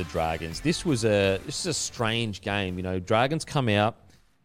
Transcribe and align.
The 0.00 0.10
Dragons. 0.10 0.60
This 0.60 0.86
was 0.86 1.04
a 1.04 1.38
this 1.44 1.60
is 1.60 1.66
a 1.66 1.74
strange 1.74 2.40
game. 2.40 2.78
You 2.78 2.82
know, 2.82 2.98
Dragons 2.98 3.44
come 3.44 3.68
out 3.68 3.96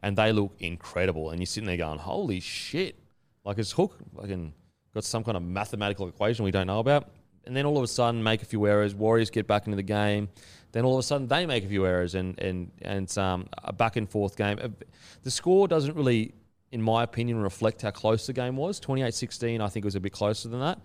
and 0.04 0.18
they 0.18 0.34
look 0.34 0.52
incredible, 0.60 1.30
and 1.30 1.40
you're 1.40 1.46
sitting 1.46 1.66
there 1.68 1.78
going, 1.78 1.98
"Holy 1.98 2.42
shit!" 2.42 3.00
Like 3.46 3.58
it's 3.58 3.72
Hook 3.72 3.98
fucking 4.18 4.54
got 4.94 5.06
some 5.06 5.24
kind 5.24 5.38
of 5.38 5.44
mathematical 5.44 6.10
equation 6.10 6.44
we 6.44 6.52
don't 6.52 6.68
know 6.68 6.80
about, 6.80 7.10
and 7.46 7.56
then 7.56 7.66
all 7.66 7.78
of 7.78 7.84
a 7.84 7.88
sudden 7.88 8.22
make 8.22 8.42
a 8.42 8.46
few 8.46 8.68
errors. 8.68 8.94
Warriors 8.94 9.30
get 9.30 9.48
back 9.48 9.66
into 9.66 9.78
the 9.78 9.84
game. 9.84 10.28
Then 10.74 10.84
all 10.84 10.96
of 10.96 11.00
a 11.00 11.04
sudden 11.04 11.28
they 11.28 11.46
make 11.46 11.64
a 11.64 11.68
few 11.68 11.86
errors, 11.86 12.16
and 12.16 12.38
and 12.38 12.72
and 12.82 13.18
um, 13.18 13.48
a 13.64 13.72
back 13.72 13.96
and 13.96 14.10
forth 14.10 14.36
game. 14.36 14.60
Uh, 14.62 14.68
The 15.24 15.32
score 15.32 15.70
doesn't 15.70 15.96
really, 15.96 16.34
in 16.74 16.82
my 16.82 17.04
opinion, 17.04 17.38
reflect 17.42 17.82
how 17.82 17.92
close 17.92 18.28
the 18.28 18.34
game 18.34 18.58
was. 18.58 18.82
28-16, 18.82 19.62
I 19.62 19.70
think 19.70 19.86
it 19.86 19.88
was 19.88 19.96
a 19.96 20.02
bit 20.02 20.12
closer 20.12 20.50
than 20.50 20.60
that. 20.60 20.80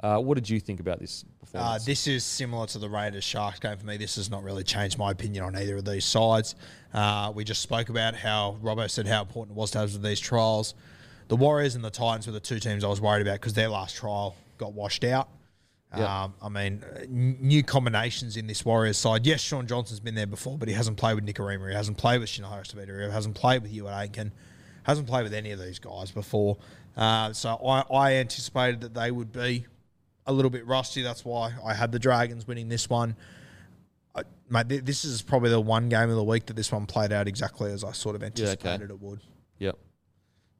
Uh, 0.00 0.18
what 0.18 0.34
did 0.34 0.48
you 0.48 0.60
think 0.60 0.78
about 0.80 0.98
this 1.00 1.24
Uh, 1.24 1.40
performance? 1.40 1.84
this 1.84 2.06
is 2.06 2.22
similar 2.24 2.66
to 2.66 2.78
the 2.78 2.88
Raiders 2.88 3.24
Sharks 3.24 3.58
game 3.58 3.78
for 3.78 3.86
me. 3.86 3.96
This 3.96 4.16
has 4.16 4.28
not 4.30 4.42
really 4.42 4.62
changed 4.64 4.98
my 4.98 5.10
opinion 5.10 5.44
on 5.44 5.56
either 5.56 5.76
of 5.78 5.84
these 5.84 6.04
sides. 6.04 6.54
Uh, 6.92 7.32
we 7.34 7.44
just 7.44 7.62
spoke 7.62 7.88
about 7.88 8.14
how 8.14 8.58
Robbo 8.62 8.90
said 8.90 9.06
how 9.06 9.22
important 9.22 9.56
it 9.56 9.60
was 9.60 9.70
to 9.72 9.78
have 9.78 10.02
these 10.02 10.20
trials. 10.20 10.74
The 11.28 11.36
Warriors 11.36 11.74
and 11.74 11.84
the 11.84 11.90
Titans 11.90 12.26
were 12.26 12.32
the 12.32 12.40
two 12.40 12.60
teams 12.60 12.84
I 12.84 12.88
was 12.88 13.00
worried 13.00 13.22
about 13.26 13.40
because 13.40 13.54
their 13.54 13.68
last 13.68 13.96
trial 13.96 14.36
got 14.58 14.72
washed 14.74 15.02
out. 15.04 15.28
Yeah. 15.96 16.24
Um, 16.24 16.34
I 16.42 16.48
mean, 16.50 16.84
uh, 16.84 16.98
n- 17.00 17.38
new 17.40 17.62
combinations 17.62 18.36
in 18.36 18.46
this 18.46 18.64
Warriors 18.64 18.98
side. 18.98 19.24
Yes, 19.24 19.40
Shaun 19.40 19.66
Johnson's 19.66 20.00
been 20.00 20.14
there 20.14 20.26
before, 20.26 20.58
but 20.58 20.68
he 20.68 20.74
hasn't 20.74 20.98
played 20.98 21.14
with 21.14 21.24
Nikorima. 21.24 21.68
He 21.70 21.74
hasn't 21.74 21.96
played 21.96 22.20
with 22.20 22.28
Chanel 22.28 22.50
Harris-Tavita. 22.50 23.06
He 23.06 23.10
hasn't 23.12 23.34
played 23.34 23.62
with 23.62 23.72
Euan 23.72 23.96
Aitken. 23.96 24.32
Hasn't 24.82 25.06
played 25.06 25.22
with 25.22 25.32
any 25.32 25.52
of 25.52 25.58
these 25.58 25.78
guys 25.78 26.10
before. 26.10 26.58
Uh, 26.96 27.32
so 27.32 27.56
I, 27.66 27.80
I 27.92 28.12
anticipated 28.14 28.80
that 28.82 28.94
they 28.94 29.10
would 29.10 29.32
be 29.32 29.66
a 30.26 30.32
little 30.32 30.50
bit 30.50 30.66
rusty. 30.66 31.02
That's 31.02 31.24
why 31.24 31.52
I 31.64 31.74
had 31.74 31.92
the 31.92 31.98
Dragons 31.98 32.46
winning 32.46 32.68
this 32.68 32.88
one. 32.88 33.16
I, 34.14 34.22
mate, 34.48 34.68
th- 34.68 34.84
this 34.84 35.04
is 35.04 35.22
probably 35.22 35.50
the 35.50 35.60
one 35.60 35.88
game 35.88 36.10
of 36.10 36.16
the 36.16 36.24
week 36.24 36.46
that 36.46 36.54
this 36.54 36.72
one 36.72 36.86
played 36.86 37.12
out 37.12 37.28
exactly 37.28 37.70
as 37.72 37.84
I 37.84 37.92
sort 37.92 38.16
of 38.16 38.22
anticipated 38.22 38.90
it 38.90 39.00
would. 39.00 39.20
Yep. 39.58 39.78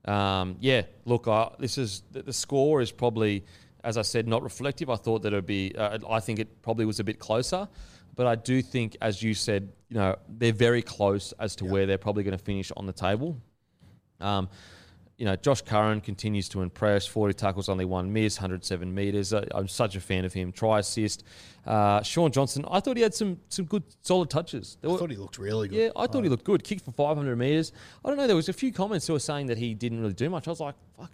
Um, 0.04 0.56
yeah. 0.60 0.82
Look, 1.04 1.26
I, 1.26 1.50
this 1.58 1.78
is 1.78 2.02
the, 2.12 2.22
the 2.22 2.32
score 2.32 2.80
is 2.80 2.92
probably, 2.92 3.44
as 3.82 3.96
I 3.96 4.02
said, 4.02 4.28
not 4.28 4.42
reflective. 4.42 4.91
I 4.91 4.96
thought 4.96 5.22
that 5.22 5.32
it'd 5.32 5.46
be. 5.46 5.74
Uh, 5.76 5.98
I 6.08 6.20
think 6.20 6.38
it 6.38 6.62
probably 6.62 6.84
was 6.84 7.00
a 7.00 7.04
bit 7.04 7.18
closer, 7.18 7.68
but 8.14 8.26
I 8.26 8.34
do 8.36 8.62
think, 8.62 8.96
as 9.00 9.22
you 9.22 9.34
said, 9.34 9.72
you 9.88 9.96
know, 9.96 10.16
they're 10.28 10.52
very 10.52 10.82
close 10.82 11.32
as 11.38 11.56
to 11.56 11.64
where 11.64 11.86
they're 11.86 11.98
probably 11.98 12.24
going 12.24 12.36
to 12.36 12.44
finish 12.44 12.70
on 12.76 12.86
the 12.86 12.92
table. 12.92 13.41
Um, 14.20 14.48
you 15.19 15.25
know, 15.25 15.34
Josh 15.37 15.62
Curran 15.62 16.03
continues 16.03 16.49
to 16.50 16.60
impress. 16.60 17.06
40 17.06 17.32
tackles, 17.34 17.69
only 17.71 17.87
one 17.87 18.12
miss, 18.12 18.37
107 18.38 18.94
metres. 18.94 19.32
I'm 19.32 19.66
such 19.66 19.97
a 19.97 20.00
fan 20.00 20.25
of 20.27 20.34
him. 20.34 20.53
Try 20.53 20.81
assist. 20.81 21.25
Uh, 21.65 22.03
Shaun 22.03 22.31
Johnson, 22.31 22.65
I 22.71 22.81
thought 22.81 22.97
he 22.99 23.03
had 23.03 23.15
some 23.15 23.41
some 23.49 23.65
good, 23.65 23.82
solid 24.03 24.28
touches. 24.31 24.77
There 24.81 24.91
I 24.91 24.93
were- 24.93 24.99
thought 24.99 25.10
he 25.10 25.16
looked 25.16 25.38
really 25.38 25.69
good. 25.69 25.77
yeah, 25.78 25.88
I 25.97 26.06
thought 26.06 26.22
he 26.22 26.28
looked 26.28 26.44
good. 26.44 26.62
Kicked 26.62 26.84
for 26.84 26.93
500 26.93 27.34
metres. 27.37 27.72
I 28.04 28.09
don't 28.09 28.19
know. 28.19 28.27
There 28.27 28.37
was 28.37 28.49
a 28.49 28.53
few 28.53 28.72
comments 28.72 29.06
who 29.06 29.15
were 29.15 29.19
saying 29.19 29.47
that 29.47 29.56
he 29.59 29.72
didn't 29.75 30.00
really 30.00 30.12
do 30.12 30.28
much. 30.28 30.47
I 30.49 30.50
was 30.50 30.60
like, 30.60 30.75
fuck, 30.99 31.10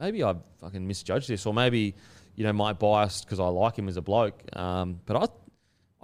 maybe 0.00 0.24
I 0.24 0.34
fucking 0.60 0.86
misjudged 0.86 1.28
this, 1.28 1.44
or 1.46 1.52
maybe 1.54 1.94
you 2.34 2.44
know 2.44 2.52
my 2.54 2.72
bias 2.72 3.22
because 3.22 3.38
I 3.38 3.46
like 3.48 3.76
him 3.76 3.86
as 3.88 3.96
a 3.98 4.02
bloke. 4.02 4.42
Um, 4.56 4.98
but 5.04 5.16
I, 5.16 5.26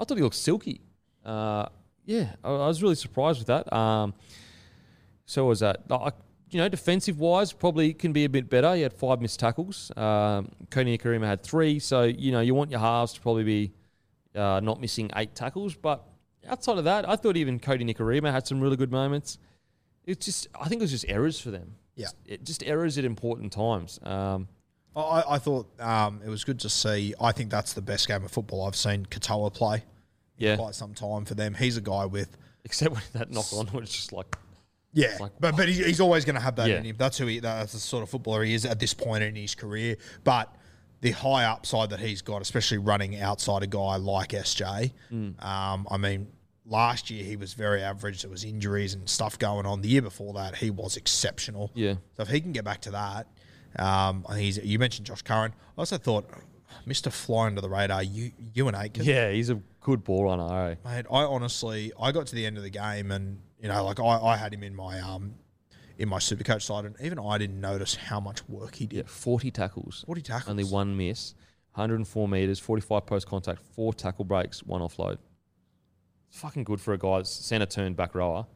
I 0.01 0.05
thought 0.05 0.19
he 0.19 0.23
looked 0.23 0.37
silky. 0.37 0.83
Uh, 1.25 1.67
yeah, 2.05 2.35
I, 2.45 2.51
I 2.51 2.67
was 2.69 2.83
really 2.83 2.95
surprised 2.95 3.39
with 3.39 3.49
that. 3.49 3.73
Um, 3.75 4.13
so 5.27 5.47
was 5.47 5.61
that. 5.61 5.81
I, 5.91 6.13
you 6.51 6.59
know, 6.59 6.69
defensive 6.69 7.19
wise, 7.21 7.53
probably 7.53 7.93
can 7.93 8.13
be 8.13 8.25
a 8.25 8.29
bit 8.29 8.49
better. 8.49 8.75
He 8.75 8.83
had 8.83 8.93
five 8.93 9.21
missed 9.21 9.39
tackles. 9.41 9.91
Um, 9.97 10.51
Kodi 10.71 10.99
Nikorima 10.99 11.27
had 11.27 11.43
three. 11.43 11.79
So, 11.79 12.05
you 12.05 12.33
know, 12.33 12.41
you 12.41 12.55
want 12.55 12.71
your 12.71 12.81
halves 12.81 13.13
to 13.15 13.21
probably 13.21 13.45
be 13.45 13.73
uh, 14.35 14.61
not 14.61 14.81
missing 14.81 15.11
eight 15.17 15.35
tackles. 15.35 15.75
But 15.75 16.05
outside 16.49 16.79
of 16.79 16.85
that, 16.85 17.09
I 17.09 17.17
thought 17.17 17.37
even 17.37 17.61
Kodi 17.61 17.83
Nikorima 17.83 18.33
had 18.33 18.47
some 18.47 18.61
really 18.61 18.77
good 18.77 18.91
moments. 18.91 19.39
It's 20.05 20.25
just, 20.25 20.49
I 20.59 20.69
think 20.69 20.81
it 20.81 20.85
was 20.85 20.91
just 20.91 21.05
errors 21.09 21.39
for 21.39 21.51
them. 21.51 21.75
Yeah. 21.97 22.09
It, 22.25 22.45
just 22.45 22.63
errors 22.65 22.97
at 22.97 23.05
important 23.05 23.53
times. 23.53 23.99
Um, 24.03 24.49
I, 24.97 25.25
I 25.31 25.39
thought 25.39 25.69
um, 25.81 26.21
it 26.25 26.29
was 26.31 26.45
good 26.45 26.61
to 26.61 26.71
see. 26.71 27.15
I 27.21 27.33
think 27.33 27.51
that's 27.51 27.75
the 27.75 27.83
best 27.83 28.09
game 28.09 28.25
of 28.25 28.31
football 28.31 28.67
I've 28.67 28.75
seen 28.77 29.05
Katoa 29.07 29.53
play 29.53 29.77
in 30.39 30.47
Yeah. 30.47 30.57
quite 30.57 30.75
some 30.75 30.95
time 30.95 31.25
for 31.25 31.35
them. 31.35 31.55
He's 31.55 31.77
a 31.77 31.81
guy 31.83 32.07
with 32.07 32.37
except 32.65 32.95
when 32.95 33.03
that 33.13 33.31
knock 33.31 33.53
on 33.53 33.71
was 33.73 33.91
just 33.91 34.13
like, 34.13 34.37
Yeah, 34.93 35.17
like- 35.21 35.33
but 35.41 35.57
but 35.57 35.69
he, 35.69 35.83
he's 35.85 36.01
always 36.01 36.25
going 36.25 36.35
to 36.37 36.41
have 36.41 36.57
that 36.57 36.69
Yeah. 36.69 36.79
in 36.79 36.85
him. 36.85 36.97
That's 36.99 37.19
who 37.19 37.27
he. 37.27 37.41
That's 37.41 37.73
the 37.73 37.79
sort 37.79 38.03
of 38.03 38.11
footballer 38.11 38.43
he 38.45 38.55
is 38.55 38.65
at 38.65 38.79
this 38.81 38.95
point 38.95 39.23
in 39.23 39.35
his 39.37 39.55
career. 39.55 39.97
But 40.25 40.55
the 41.01 41.11
high 41.13 41.45
upside 41.45 41.91
that 41.91 42.01
he's 42.01 42.23
got, 42.23 42.43
especially 42.43 42.79
running 42.79 43.21
outside 43.21 43.63
a 43.63 43.67
guy 43.67 43.97
like 43.97 44.31
SJ. 44.31 44.93
Mm. 45.13 45.43
Um, 45.45 45.87
I 45.91 45.97
mean, 45.97 46.27
last 46.67 47.11
year 47.11 47.23
he 47.25 47.37
was 47.37 47.55
very 47.55 47.83
average. 47.83 48.23
There 48.23 48.31
was 48.31 48.45
injuries 48.45 48.95
and 48.95 49.09
stuff 49.09 49.39
going 49.39 49.65
on. 49.67 49.81
The 49.83 49.89
year 49.89 50.03
before 50.03 50.33
that, 50.35 50.57
he 50.57 50.71
was 50.71 50.97
exceptional. 50.97 51.71
Yeah. 51.75 51.95
So 52.17 52.23
if 52.25 52.29
he 52.29 52.41
can 52.41 52.53
get 52.53 52.65
back 52.65 52.81
to 52.83 52.91
that, 52.93 53.27
um, 53.79 54.25
I 54.29 54.33
think 54.35 54.45
he's. 54.45 54.59
You 54.59 54.79
mentioned 54.79 55.07
Josh 55.07 55.23
Curran. 55.23 55.53
I 55.77 55.81
also 55.81 55.99
thought, 55.99 56.29
Mister 56.87 57.11
Fly 57.11 57.47
under 57.47 57.61
the 57.61 57.69
radar, 57.69 58.03
you 58.03 58.33
you 58.55 58.67
and 58.69 58.77
Aitken. 58.77 59.05
yeah, 59.05 59.31
he's 59.31 59.51
a 59.51 59.61
good 59.81 60.03
ball 60.03 60.25
runner. 60.25 60.71
Eh? 60.71 60.75
Mate, 60.85 61.07
I 61.13 61.23
honestly, 61.25 61.93
I 62.01 62.11
got 62.13 62.27
to 62.29 62.35
the 62.35 62.45
end 62.47 62.57
of 62.57 62.63
the 62.63 62.71
game 62.71 63.11
and 63.13 63.39
you 63.61 63.69
know, 63.69 63.85
like 63.85 64.01
I, 64.01 64.05
I 64.05 64.37
had 64.37 64.53
him 64.55 64.63
in 64.63 64.75
my 64.75 65.01
um, 65.01 65.35
in 65.99 66.09
my 66.09 66.19
supercoach 66.19 66.63
side, 66.63 66.85
and 66.85 66.95
even 67.03 67.19
I 67.19 67.39
didn't 67.39 67.61
notice 67.61 67.95
how 67.97 68.21
much 68.21 68.49
work 68.49 68.77
he 68.77 68.85
Yeah, 68.85 69.03
did. 69.03 69.11
40 69.11 69.51
tackles. 69.51 70.05
40 70.07 70.23
tackles. 70.23 70.49
Only 70.51 70.65
one 70.65 70.97
miss. 70.97 71.35
104 71.75 72.29
metres, 72.29 72.59
45 72.59 73.07
post 73.07 73.27
contact, 73.29 73.61
four 73.75 73.93
tackle 73.95 74.25
breaks, 74.25 74.63
one 74.65 74.81
offload. 74.81 75.19
It's 76.29 76.39
fucking 76.41 76.65
good 76.65 76.81
for 76.81 76.93
a 76.93 76.99
guy 76.99 77.19
that's 77.19 77.31
centre 77.31 77.67
turned 77.67 77.97
back 77.97 78.15
rower. 78.15 78.47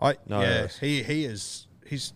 I 0.00 0.16
No 0.26 0.40
yeah, 0.40 0.46
errors. 0.46 0.78
he 0.78 1.02
he 1.02 1.24
is 1.24 1.66
he's 1.86 2.12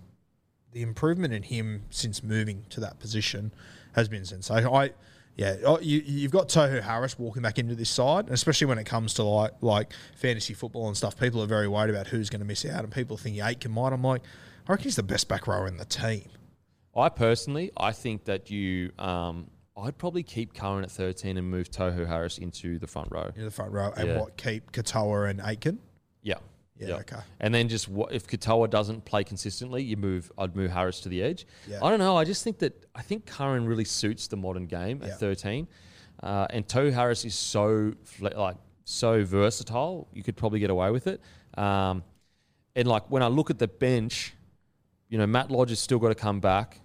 the 0.73 0.83
improvement 0.83 1.33
in 1.35 1.43
him 1.43 1.83
since 1.91 2.23
moving 2.23 2.65
to 2.71 2.81
that 2.81 2.99
position 2.99 3.53
has 3.95 4.09
been 4.09 4.25
sensational. 4.25 4.75
I 4.75 4.93
yeah, 5.37 5.57
oh, 5.65 5.79
you 5.81 6.03
you've 6.05 6.33
got 6.33 6.49
Tohu 6.49 6.83
Harris 6.83 7.19
walking 7.19 7.43
back 7.43 7.59
into 7.59 7.75
this 7.75 7.89
side, 7.91 8.27
and 8.27 8.35
especially 8.35 8.67
when 8.67 8.79
it 8.79 8.85
comes 8.85 9.15
to 9.15 9.23
like 9.23 9.53
like 9.63 9.93
fantasy 10.17 10.55
football 10.55 10.89
and 10.89 10.97
stuff. 10.97 11.19
People 11.19 11.43
are 11.43 11.47
very 11.47 11.69
worried 11.69 11.91
about 11.91 12.07
who's 12.09 12.29
going 12.31 12.41
to 12.41 12.47
miss 12.47 12.65
out, 12.67 12.85
and 12.85 12.93
people 12.93 13.17
think 13.17 13.37
Aitken 13.39 13.71
might. 13.73 13.93
I'm 13.93 14.03
like, 14.03 14.23
I 14.69 14.73
reckon 14.73 14.85
he's 14.85 14.97
the 14.97 15.03
best 15.03 15.29
back 15.29 15.47
rower 15.47 15.67
in 15.67 15.77
the 15.79 15.85
team. 15.87 16.29
I 16.95 17.09
personally, 17.09 17.73
I 17.77 17.93
think 17.93 18.25
that 18.27 18.51
you, 18.51 18.93
um, 18.99 19.49
I'd 19.77 19.97
probably 19.97 20.23
keep 20.23 20.53
Curran 20.53 20.85
at 20.85 20.91
13 20.91 21.39
and 21.39 21.51
move 21.51 21.71
Tohu 21.71 22.07
Harris 22.07 22.37
into 22.37 22.79
the 22.79 22.87
front 22.87 23.09
row. 23.11 23.31
in 23.35 23.45
the 23.47 23.51
front 23.51 23.73
row, 23.73 23.91
and 23.97 24.09
Yeah. 24.09 24.21
what 24.21 24.37
keep 24.37 24.71
Katoa 24.73 25.31
and 25.31 25.41
Aitken. 25.41 25.79
Yeah. 26.23 26.35
Yeah, 26.89 26.97
okay. 26.97 27.17
And 27.41 27.55
then 27.55 27.69
just 27.69 27.89
what, 27.89 28.13
if 28.13 28.27
Katoa 28.27 28.69
doesn't 28.71 29.05
play 29.05 29.25
consistently, 29.25 29.83
you 29.83 29.97
move. 29.97 30.31
I'd 30.39 30.57
move 30.57 30.71
Harris 30.71 31.01
to 31.01 31.09
the 31.09 31.23
edge. 31.23 31.47
Yeah. 31.69 31.79
I 31.83 31.91
don't 31.91 31.99
know. 31.99 32.17
I 32.17 32.25
just 32.25 32.45
think 32.45 32.59
that 32.61 32.87
I 32.95 33.03
think 33.03 33.27
Curran 33.27 33.67
really 33.67 33.85
suits 33.85 34.29
the 34.29 34.37
modern 34.37 34.67
game 34.67 35.01
at 35.03 35.09
Yeah. 35.09 35.15
13, 35.17 35.69
uh, 36.23 36.47
and 36.51 36.67
Tohu 36.67 36.93
Harris 36.93 37.25
is 37.25 37.35
so 37.35 37.93
like 38.21 38.57
so 38.85 39.25
versatile. 39.25 40.09
You 40.13 40.23
could 40.23 40.37
probably 40.37 40.61
get 40.61 40.71
away 40.71 40.91
with 40.91 41.07
it. 41.07 41.21
Um, 41.57 42.03
and 42.75 42.89
like 42.89 43.11
when 43.11 43.23
I 43.23 43.29
look 43.29 43.51
at 43.51 43.59
the 43.59 43.69
bench, 43.69 44.35
you 45.09 45.19
know, 45.19 45.27
Matt 45.27 45.51
Lodge 45.51 45.71
has 45.71 45.79
still 45.81 45.99
got 45.99 46.09
to 46.09 46.15
come 46.15 46.41
back. 46.41 46.81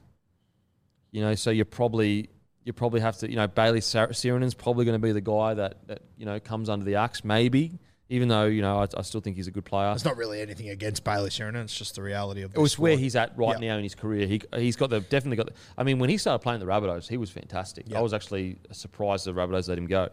You 1.12 1.22
know, 1.22 1.36
so 1.36 1.50
you're 1.50 1.66
probably 1.66 2.30
you 2.66 2.74
probably 2.74 3.00
have 3.00 3.18
to. 3.20 3.30
You 3.30 3.38
know, 3.38 3.48
Bailey 3.48 3.80
Sar- 3.82 4.10
Sironen's 4.10 4.54
probably 4.54 4.84
going 4.84 5.00
to 5.00 5.06
be 5.06 5.14
the 5.14 5.22
guy 5.22 5.54
that 5.54 5.88
that 5.88 6.02
you 6.18 6.26
know 6.26 6.40
comes 6.40 6.68
under 6.70 6.84
the 6.86 6.96
axe, 6.96 7.24
maybe. 7.24 7.80
Even 8.09 8.30
though 8.30 8.45
you 8.45 8.62
know, 8.62 8.80
I, 8.80 8.88
I 8.98 9.01
still 9.01 9.19
think 9.19 9.36
he's 9.36 9.48
a 9.48 9.51
good 9.51 9.65
player. 9.65 9.92
It's 9.94 10.06
not 10.06 10.15
really 10.15 10.39
anything 10.39 10.69
against 10.69 11.04
Bailey 11.04 11.30
Sironen. 11.30 11.63
It's 11.63 11.77
just 11.77 11.95
the 11.95 12.01
reality 12.01 12.42
of. 12.42 12.54
It 12.56 12.59
was 12.59 12.74
this 12.74 12.80
where 12.80 12.95
he's 12.98 13.15
at 13.18 13.38
right 13.38 13.59
Yeah. 13.62 13.69
now 13.71 13.77
in 13.77 13.83
his 13.83 13.95
career. 13.95 14.25
He 14.27 14.42
he's 14.56 14.77
got 14.77 14.89
the 14.89 15.01
definitely 15.01 15.36
got. 15.38 15.48
The, 15.48 15.54
I 15.77 15.83
mean, 15.83 16.00
when 16.00 16.09
he 16.09 16.18
started 16.18 16.39
playing 16.42 16.62
the 16.62 16.65
Rabbitohs, 16.65 17.07
he 17.09 17.18
was 17.18 17.30
fantastic. 17.30 17.86
Yeah. 17.89 17.98
I 18.00 18.01
was 18.01 18.13
actually 18.13 18.59
surprised 18.71 19.25
the 19.25 19.33
Rabbitohs 19.33 19.68
let 19.68 19.77
him 19.77 19.88
go. 19.88 20.07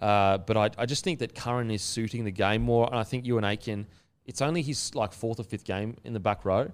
Uh, 0.00 0.38
but 0.38 0.56
I, 0.56 0.70
I 0.78 0.86
just 0.86 1.02
think 1.02 1.18
that 1.18 1.34
Curran 1.34 1.70
is 1.72 1.82
suiting 1.82 2.24
the 2.24 2.30
game 2.30 2.62
more, 2.62 2.86
and 2.86 2.96
I 2.96 3.02
think 3.04 3.24
Euan 3.24 3.44
Aitken. 3.44 3.86
It's 4.26 4.40
only 4.42 4.62
his 4.62 4.94
like 4.94 5.12
fourth 5.12 5.40
or 5.40 5.42
fifth 5.42 5.64
game 5.64 5.96
in 6.04 6.12
the 6.12 6.20
back 6.20 6.44
row. 6.44 6.70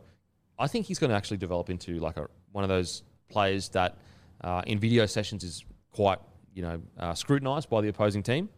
I 0.58 0.66
think 0.66 0.84
he's 0.86 0.98
going 0.98 1.10
to 1.10 1.16
actually 1.16 1.38
develop 1.38 1.70
into 1.70 1.98
like 2.00 2.18
a 2.18 2.28
one 2.52 2.64
of 2.64 2.68
those 2.68 3.02
players 3.30 3.70
that 3.70 3.96
uh, 4.42 4.62
in 4.66 4.78
video 4.78 5.06
sessions 5.06 5.42
is 5.42 5.64
quite 5.90 6.18
you 6.54 6.60
know 6.62 6.82
uh, 6.98 7.14
scrutinised 7.14 7.70
by 7.70 7.80
the 7.80 7.88
opposing 7.88 8.22
team. 8.22 8.50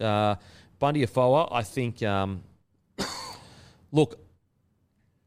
Uh, 0.00 0.36
Bunty 0.78 1.02
Afoa, 1.02 1.48
I 1.50 1.62
think. 1.62 2.02
Um, 2.02 2.42
look, 3.92 4.18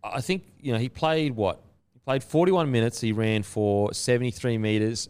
I 0.03 0.21
think 0.21 0.43
you 0.59 0.73
know 0.73 0.79
he 0.79 0.89
played 0.89 1.35
what 1.35 1.61
he 1.93 1.99
played 1.99 2.23
41 2.23 2.71
minutes. 2.71 3.01
He 3.01 3.11
ran 3.11 3.43
for 3.43 3.93
73 3.93 4.57
meters. 4.57 5.09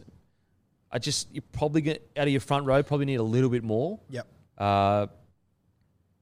I 0.90 0.98
just 0.98 1.32
you 1.34 1.40
probably 1.40 1.80
get 1.80 2.08
out 2.16 2.26
of 2.26 2.32
your 2.32 2.40
front 2.40 2.66
row. 2.66 2.82
Probably 2.82 3.06
need 3.06 3.16
a 3.16 3.22
little 3.22 3.50
bit 3.50 3.64
more. 3.64 3.98
Yep. 4.10 4.26
Uh, 4.58 5.06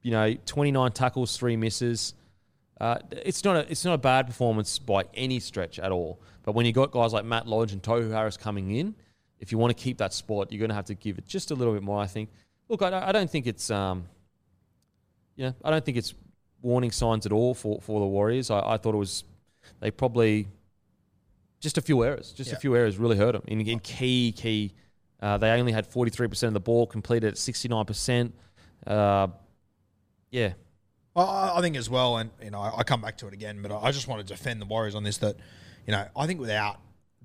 you 0.02 0.12
know, 0.12 0.34
29 0.46 0.92
tackles, 0.92 1.36
three 1.36 1.56
misses. 1.56 2.14
Uh, 2.80 2.98
it's 3.10 3.44
not 3.44 3.56
a 3.56 3.70
it's 3.70 3.84
not 3.84 3.94
a 3.94 3.98
bad 3.98 4.26
performance 4.26 4.78
by 4.78 5.04
any 5.14 5.40
stretch 5.40 5.78
at 5.78 5.92
all. 5.92 6.20
But 6.42 6.54
when 6.54 6.64
you 6.64 6.72
got 6.72 6.90
guys 6.90 7.12
like 7.12 7.24
Matt 7.24 7.46
Lodge 7.46 7.72
and 7.72 7.82
Tohu 7.82 8.10
Harris 8.10 8.36
coming 8.36 8.70
in, 8.70 8.94
if 9.38 9.52
you 9.52 9.58
want 9.58 9.76
to 9.76 9.82
keep 9.82 9.98
that 9.98 10.14
spot, 10.14 10.50
you're 10.50 10.58
going 10.58 10.70
to 10.70 10.74
have 10.74 10.86
to 10.86 10.94
give 10.94 11.18
it 11.18 11.26
just 11.26 11.50
a 11.50 11.54
little 11.54 11.74
bit 11.74 11.82
more. 11.82 12.00
I 12.00 12.06
think. 12.06 12.30
Look, 12.70 12.82
I, 12.82 12.90
don't- 12.90 13.02
I 13.02 13.10
don't 13.12 13.28
think 13.28 13.46
it's 13.48 13.68
um, 13.70 14.04
you 15.34 15.46
know, 15.46 15.54
I 15.64 15.70
don't 15.70 15.84
think 15.84 15.96
it's 15.96 16.14
warning 16.62 16.92
signs 16.92 17.26
at 17.26 17.32
all 17.32 17.52
for, 17.52 17.80
for 17.80 17.98
the 17.98 18.06
Warriors. 18.06 18.48
I, 18.50 18.60
I 18.60 18.76
thought 18.76 18.94
it 18.94 18.98
was 18.98 19.24
they 19.80 19.90
probably 19.90 20.46
just 21.58 21.76
a 21.76 21.82
few 21.82 22.04
errors, 22.04 22.32
just 22.32 22.50
Yeah. 22.50 22.56
a 22.56 22.60
few 22.60 22.76
errors 22.76 22.96
really 22.96 23.16
hurt 23.16 23.32
them 23.32 23.42
in, 23.48 23.60
in 23.66 23.80
key 23.80 24.32
key. 24.32 24.72
Uh, 25.20 25.36
they 25.36 25.50
only 25.50 25.72
had 25.72 25.90
43% 25.90 26.44
of 26.44 26.54
the 26.54 26.60
ball 26.60 26.86
completed 26.86 27.26
at 27.28 27.34
69%. 27.34 28.32
Uh, 28.86 29.26
yeah, 30.30 30.52
I- 31.16 31.54
I, 31.56 31.60
think 31.60 31.76
as 31.76 31.90
well, 31.90 32.18
and 32.18 32.30
you 32.42 32.50
know, 32.52 32.60
I, 32.60 32.84
come 32.84 33.02
back 33.02 33.18
to 33.18 33.26
it 33.26 33.34
again, 33.34 33.60
but 33.62 33.72
I, 33.72 33.88
I 33.88 33.90
just 33.90 34.06
want 34.06 34.24
to 34.26 34.32
defend 34.32 34.60
the 34.62 34.64
Warriors 34.66 34.94
on 34.94 35.02
this. 35.02 35.18
That 35.18 35.36
you 35.86 35.92
know, 35.92 36.06
I 36.16 36.26
think 36.28 36.38
without 36.38 36.78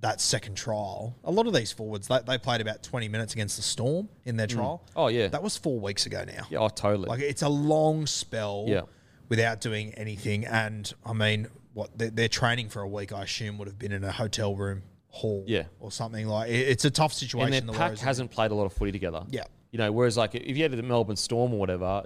that 0.06 0.22
second 0.22 0.54
trial, 0.54 1.16
a 1.24 1.32
lot 1.32 1.48
of 1.48 1.54
these 1.54 1.72
forwards 1.72 2.08
they, 2.08 2.20
they 2.28 2.38
played 2.38 2.62
about 2.62 2.84
twenty 2.84 3.08
minutes 3.08 3.34
against 3.34 3.58
the 3.58 3.64
Storm 3.64 4.08
in 4.24 4.38
their 4.38 4.46
hmm. 4.46 4.58
trial. 4.58 4.84
Oh, 4.96 5.08
yeah. 5.08 5.28
that 5.30 5.42
was 5.42 5.58
four 5.58 5.80
weeks 5.80 6.06
ago 6.06 6.24
now. 6.26 6.46
yeah, 6.50 6.60
oh, 6.60 6.70
totally. 6.70 7.10
Like 7.10 7.22
it's 7.22 7.42
a 7.42 7.50
long 7.50 8.06
spell 8.06 8.66
Yeah. 8.68 8.82
without 9.30 9.62
doing 9.62 9.94
anything. 9.96 10.46
And 10.46 10.92
I 11.04 11.14
mean, 11.14 11.48
what 11.74 11.98
their, 11.98 12.12
their 12.12 12.28
training 12.28 12.70
for 12.70 12.82
a 12.82 12.88
week, 12.88 13.12
I 13.14 13.24
assume, 13.24 13.58
would 13.58 13.68
have 13.68 13.80
been 13.80 13.92
in 13.92 14.04
a 14.04 14.12
hotel 14.12 14.56
room 14.56 14.84
hall, 15.08 15.44
Yeah. 15.48 15.64
or 15.80 15.92
something 15.92 16.28
like. 16.28 16.52
It, 16.52 16.68
it's 16.68 16.86
a 16.86 16.92
tough 16.92 17.14
situation. 17.14 17.54
and 17.54 17.54
their 17.54 17.62
the 17.62 17.72
pack 17.72 17.80
Warriors 17.80 18.02
hasn't 18.02 18.30
played 18.30 18.52
a 18.52 18.56
lot 18.56 18.66
of 18.66 18.74
footy 18.74 18.92
together. 18.92 19.24
Yeah. 19.32 19.46
You 19.72 19.80
know, 19.80 19.92
whereas 19.92 20.18
like 20.18 20.36
if 20.36 20.56
you 20.56 20.64
had 20.64 20.72
the 20.72 20.84
Melbourne 20.84 21.18
Storm 21.18 21.52
or 21.54 21.60
whatever, 21.60 22.04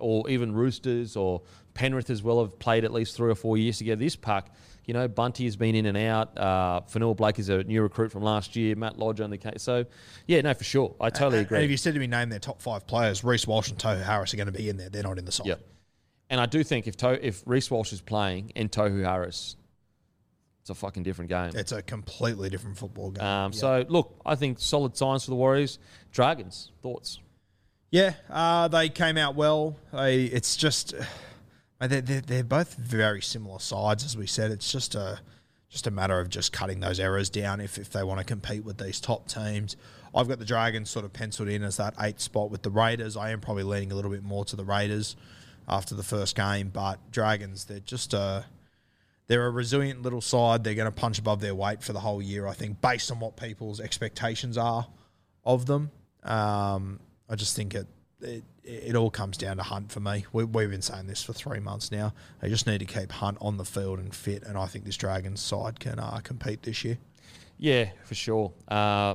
or 0.00 0.28
even 0.28 0.52
Roosters 0.52 1.16
or 1.16 1.42
Penrith 1.74 2.10
as 2.10 2.24
well 2.24 2.40
have 2.42 2.58
played 2.58 2.84
at 2.84 2.92
least 2.92 3.16
three 3.16 3.30
or 3.30 3.36
four 3.36 3.56
years 3.56 3.78
together. 3.78 4.00
This 4.00 4.16
pack, 4.16 4.48
you 4.86 4.94
know, 4.94 5.08
Bunty 5.08 5.44
has 5.44 5.56
been 5.56 5.74
in 5.74 5.84
and 5.86 5.96
out. 5.98 6.38
Uh, 6.38 6.80
Fonua-Blake 6.90 7.38
is 7.38 7.48
a 7.48 7.62
new 7.64 7.82
recruit 7.82 8.12
from 8.12 8.22
last 8.22 8.54
year. 8.56 8.74
Matt 8.76 8.98
Lodge 8.98 9.20
only 9.20 9.36
the 9.36 9.50
case. 9.50 9.62
So, 9.62 9.84
yeah, 10.26 10.40
no, 10.40 10.54
for 10.54 10.64
sure. 10.64 10.94
I 11.00 11.10
totally 11.10 11.38
And- 11.38 11.46
agree. 11.46 11.58
And 11.58 11.64
if 11.64 11.70
you 11.70 11.76
said 11.76 11.94
to 11.94 12.00
me, 12.00 12.06
name 12.06 12.28
their 12.28 12.38
top 12.38 12.62
five 12.62 12.86
players, 12.86 13.24
Reece 13.24 13.46
Walsh 13.46 13.68
and 13.68 13.78
Tohu 13.78 14.02
Harris 14.02 14.32
are 14.32 14.36
going 14.36 14.46
to 14.46 14.52
be 14.52 14.68
in 14.68 14.76
there. 14.76 14.88
They're 14.88 15.02
not 15.02 15.18
in 15.18 15.24
the 15.24 15.32
side. 15.32 15.46
Yeah. 15.48 15.54
And 16.30 16.40
I 16.40 16.46
do 16.46 16.62
think 16.64 16.86
if 16.86 16.96
to- 16.98 17.24
if 17.26 17.42
Reece 17.46 17.70
Walsh 17.70 17.92
is 17.92 18.00
playing 18.00 18.52
and 18.56 18.70
Tohu 18.70 19.04
Harris, 19.04 19.56
it's 20.60 20.70
a 20.70 20.74
fucking 20.74 21.02
different 21.04 21.28
game. 21.30 21.50
It's 21.54 21.72
a 21.72 21.82
completely 21.82 22.48
different 22.48 22.76
football 22.78 23.10
game. 23.10 23.24
Um. 23.24 23.52
So, 23.52 23.84
look, 23.88 24.20
I 24.26 24.34
think 24.34 24.58
solid 24.58 24.96
signs 24.96 25.24
for 25.24 25.30
the 25.30 25.36
Warriors. 25.36 25.78
Dragons, 26.12 26.72
thoughts? 26.82 27.20
Yeah, 27.92 28.14
uh, 28.30 28.66
they 28.68 28.88
came 28.88 29.16
out 29.16 29.36
well. 29.36 29.76
They, 29.92 30.24
it's 30.24 30.56
just 30.56 30.94
uh, 30.94 31.04
they're, 31.80 32.00
they're, 32.00 32.44
both 32.44 32.74
very 32.74 33.20
similar 33.20 33.58
sides, 33.58 34.04
as 34.04 34.16
we 34.16 34.26
said. 34.26 34.50
It's 34.50 34.70
just 34.70 34.94
a 34.94 35.20
just 35.68 35.86
a 35.86 35.90
matter 35.90 36.20
of 36.20 36.28
just 36.30 36.52
cutting 36.52 36.80
those 36.80 37.00
errors 37.00 37.28
down 37.28 37.60
if, 37.60 37.76
if 37.76 37.90
they 37.90 38.02
want 38.02 38.18
to 38.18 38.24
compete 38.24 38.64
with 38.64 38.78
these 38.78 39.00
top 39.00 39.28
teams. 39.28 39.76
I've 40.14 40.28
got 40.28 40.38
the 40.38 40.44
Dragons 40.44 40.88
sort 40.88 41.04
of 41.04 41.12
penciled 41.12 41.48
in 41.48 41.62
as 41.62 41.76
that 41.76 41.94
eighth 42.00 42.20
spot 42.20 42.50
with 42.50 42.62
the 42.62 42.70
Raiders. 42.70 43.16
I 43.16 43.30
am 43.30 43.40
probably 43.40 43.64
leaning 43.64 43.92
a 43.92 43.94
little 43.94 44.10
bit 44.10 44.22
more 44.22 44.44
to 44.46 44.56
the 44.56 44.64
Raiders 44.64 45.16
after 45.68 45.94
the 45.94 46.02
first 46.02 46.36
game, 46.36 46.70
but 46.72 46.98
Dragons 47.10 47.64
they're 47.64 47.80
just 47.80 48.14
a 48.14 48.46
they're 49.26 49.46
a 49.46 49.50
resilient 49.50 50.02
little 50.02 50.20
side. 50.20 50.62
They're 50.62 50.74
going 50.74 50.86
to 50.86 50.92
punch 50.92 51.18
above 51.18 51.40
their 51.40 51.54
weight 51.54 51.82
for 51.82 51.92
the 51.92 52.00
whole 52.00 52.22
year, 52.22 52.46
I 52.46 52.54
think, 52.54 52.80
based 52.80 53.10
on 53.10 53.18
what 53.18 53.36
people's 53.36 53.80
expectations 53.80 54.56
are 54.56 54.86
of 55.44 55.66
them. 55.66 55.90
Um, 56.22 57.00
I 57.28 57.34
just 57.34 57.56
think 57.56 57.74
it, 57.74 57.88
it 58.26 58.44
it 58.64 58.96
all 58.96 59.10
comes 59.10 59.36
down 59.36 59.58
to 59.58 59.62
Hunt 59.62 59.92
for 59.92 60.00
me. 60.00 60.26
We, 60.32 60.44
we've 60.44 60.70
been 60.70 60.82
saying 60.82 61.06
this 61.06 61.22
for 61.22 61.32
three 61.32 61.60
months 61.60 61.92
now. 61.92 62.12
They 62.40 62.48
just 62.48 62.66
need 62.66 62.78
to 62.78 62.84
keep 62.84 63.12
Hunt 63.12 63.38
on 63.40 63.56
the 63.56 63.64
field 63.64 63.98
and 64.00 64.14
fit, 64.14 64.42
and 64.42 64.58
I 64.58 64.66
think 64.66 64.84
this 64.84 64.96
Dragons 64.96 65.40
side 65.40 65.78
can 65.78 65.98
uh, 65.98 66.20
compete 66.22 66.62
this 66.62 66.84
year. 66.84 66.98
Yeah, 67.58 67.86
for 68.04 68.14
sure. 68.14 68.52
Uh, 68.68 69.14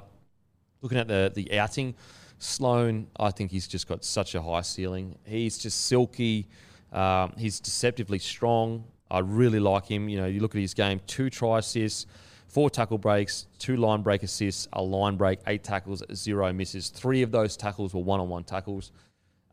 looking 0.81 0.97
at 0.97 1.07
the 1.07 1.31
the 1.35 1.57
outing, 1.59 1.95
Sloan, 2.39 3.07
I 3.19 3.31
think 3.31 3.51
he's 3.51 3.67
just 3.67 3.87
got 3.87 4.03
such 4.03 4.35
a 4.35 4.41
high 4.41 4.61
ceiling. 4.61 5.17
He's 5.25 5.57
just 5.57 5.85
silky. 5.85 6.47
Um, 6.91 7.33
he's 7.37 7.59
deceptively 7.59 8.19
strong. 8.19 8.85
I 9.09 9.19
really 9.19 9.59
like 9.59 9.85
him. 9.85 10.09
You 10.09 10.21
know, 10.21 10.27
you 10.27 10.39
look 10.39 10.55
at 10.55 10.61
his 10.61 10.73
game: 10.73 11.01
two 11.07 11.29
try 11.29 11.59
assists, 11.59 12.05
four 12.51 12.69
tackle 12.69 12.97
breaks, 12.97 13.47
two 13.59 13.77
line 13.77 14.01
break 14.01 14.23
assists, 14.23 14.67
a 14.73 14.81
line 14.81 15.15
break, 15.15 15.39
eight 15.47 15.63
tackles, 15.63 16.03
zero 16.13 16.51
misses. 16.51 16.89
Three 16.89 17.21
of 17.21 17.31
those 17.31 17.55
tackles 17.55 17.93
were 17.93 18.01
one-on-one 18.01 18.43
tackles. 18.43 18.91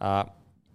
Uh, 0.01 0.25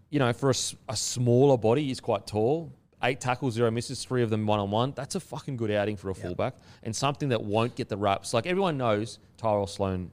you 0.10 0.20
know, 0.20 0.32
for 0.32 0.50
a 0.50 0.96
smaller 0.96 1.58
body, 1.58 1.84
he's 1.86 2.00
quite 2.00 2.26
tall. 2.26 2.72
Eight 3.04 3.20
tackles, 3.20 3.56
zero 3.56 3.70
misses, 3.72 4.06
three 4.06 4.24
of 4.24 4.30
them 4.30 4.46
one 4.46 4.60
on 4.60 4.72
one. 4.72 4.94
That's 4.96 5.16
a 5.16 5.20
fucking 5.20 5.58
good 5.58 5.72
outing 5.72 5.98
for 5.98 6.10
a 6.10 6.16
fullback 6.16 6.56
and 6.84 6.96
something 6.96 7.30
that 7.30 7.44
won't 7.44 7.76
get 7.76 7.90
the 7.90 7.98
raps. 7.98 8.34
Like 8.34 8.46
everyone 8.46 8.78
knows 8.78 9.20
Tyrell 9.36 9.68
Sloan 9.68 10.10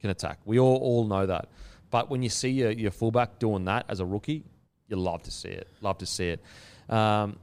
can 0.00 0.10
attack. 0.10 0.40
We 0.44 0.58
all, 0.58 0.78
all 0.78 1.04
know 1.04 1.26
that. 1.26 1.48
But 1.90 2.10
when 2.10 2.24
you 2.24 2.28
see 2.28 2.50
your, 2.50 2.72
your 2.72 2.90
fullback 2.90 3.38
doing 3.38 3.66
that 3.66 3.84
as 3.88 4.00
a 4.00 4.04
rookie, 4.04 4.42
you 4.88 4.96
love 4.96 5.22
to 5.22 5.30
see 5.30 5.50
it. 5.50 5.68
Love 5.80 5.98
to 5.98 6.06
see 6.06 6.30
it. 6.30 6.42
Um, 6.88 7.38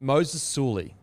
Moses 0.00 0.42
Suli 0.42 0.96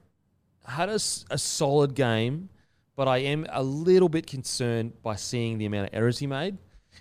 had 0.69 0.89
a 0.89 0.99
solid 0.99 1.95
game, 1.95 2.49
but 2.95 3.07
I 3.07 3.17
am 3.19 3.45
a 3.49 3.63
little 3.63 4.09
bit 4.09 4.27
concerned 4.27 4.93
by 5.01 5.15
seeing 5.15 5.57
the 5.57 5.65
amount 5.65 5.87
of 5.87 5.93
errors 5.93 6.19
he 6.19 6.27
made. 6.27 6.57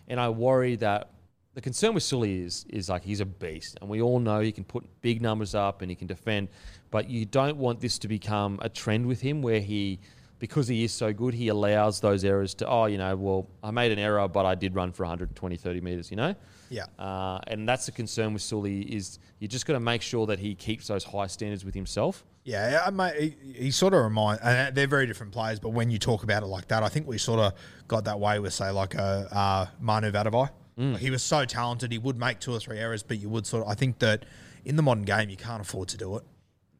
And 0.06 0.18
I 0.18 0.28
worry 0.28 0.76
that 0.76 1.10
the 1.54 1.60
concern 1.60 1.92
with 1.92 2.04
Suli 2.04 2.42
is 2.42 2.64
is 2.68 2.88
like 2.88 3.02
he's 3.02 3.18
a 3.18 3.26
beast, 3.26 3.78
and 3.80 3.90
we 3.90 4.00
all 4.00 4.20
know 4.20 4.38
he 4.38 4.52
can 4.52 4.62
put 4.62 4.84
big 5.00 5.20
numbers 5.20 5.56
up 5.56 5.82
and 5.82 5.90
he 5.90 5.96
can 5.96 6.06
defend, 6.06 6.48
but 6.92 7.10
you 7.10 7.24
don't 7.24 7.56
want 7.56 7.80
this 7.80 7.98
to 7.98 8.06
become 8.08 8.60
a 8.62 8.68
trend 8.68 9.06
with 9.06 9.20
him 9.20 9.42
where 9.42 9.58
he, 9.58 9.98
because 10.38 10.68
he 10.68 10.84
is 10.84 10.92
so 10.92 11.12
good, 11.12 11.34
he 11.34 11.48
allows 11.48 11.98
those 11.98 12.24
errors 12.24 12.54
to 12.54 12.68
oh 12.68 12.86
you 12.86 12.96
know 12.96 13.16
well 13.16 13.48
I 13.60 13.72
made 13.72 13.90
an 13.90 13.98
error 13.98 14.28
but 14.28 14.46
I 14.46 14.54
did 14.54 14.76
run 14.76 14.92
for 14.92 15.02
120 15.02 15.56
30 15.56 15.80
meters 15.80 16.10
you 16.12 16.16
know, 16.16 16.34
Yeah. 16.70 16.86
uh, 16.98 17.38
and 17.46 17.68
that's 17.68 17.86
the 17.86 17.92
concern 17.92 18.32
with 18.32 18.42
Suli 18.42 18.82
is 18.82 19.18
you 19.38 19.48
just 19.48 19.66
got 19.66 19.74
to 19.74 19.80
make 19.80 20.02
sure 20.02 20.26
that 20.26 20.38
he 20.38 20.54
keeps 20.54 20.88
those 20.88 21.04
high 21.04 21.26
standards 21.26 21.64
with 21.64 21.74
himself. 21.74 22.24
Yeah, 22.44 22.80
I 22.86 23.10
he, 23.12 23.34
he 23.54 23.70
sort 23.70 23.92
of 23.92 24.02
remind, 24.02 24.40
and 24.42 24.74
they're 24.74 24.86
very 24.86 25.06
different 25.06 25.32
players. 25.32 25.60
But 25.60 25.70
when 25.70 25.90
you 25.90 25.98
talk 25.98 26.22
about 26.22 26.42
it 26.42 26.46
like 26.46 26.68
that, 26.68 26.82
I 26.82 26.88
think 26.88 27.06
we 27.06 27.18
sort 27.18 27.40
of 27.40 27.52
got 27.88 28.04
that 28.04 28.18
way 28.18 28.38
with, 28.38 28.54
say, 28.54 28.70
like 28.70 28.94
a 28.94 29.28
uh, 29.30 29.66
Manu 29.80 30.10
Vatuvei. 30.10 30.48
Like, 30.92 31.00
he 31.00 31.10
was 31.10 31.22
so 31.22 31.44
talented, 31.44 31.92
he 31.92 31.98
would 31.98 32.16
make 32.16 32.38
two 32.38 32.52
or 32.52 32.60
three 32.60 32.78
errors, 32.78 33.02
but 33.02 33.18
you 33.18 33.28
would 33.28 33.46
sort 33.46 33.64
of. 33.64 33.68
I 33.68 33.74
think 33.74 33.98
that 33.98 34.24
in 34.64 34.76
the 34.76 34.82
modern 34.82 35.04
game, 35.04 35.28
you 35.28 35.36
can't 35.36 35.60
afford 35.60 35.88
to 35.88 35.96
do 35.96 36.16
it. 36.16 36.22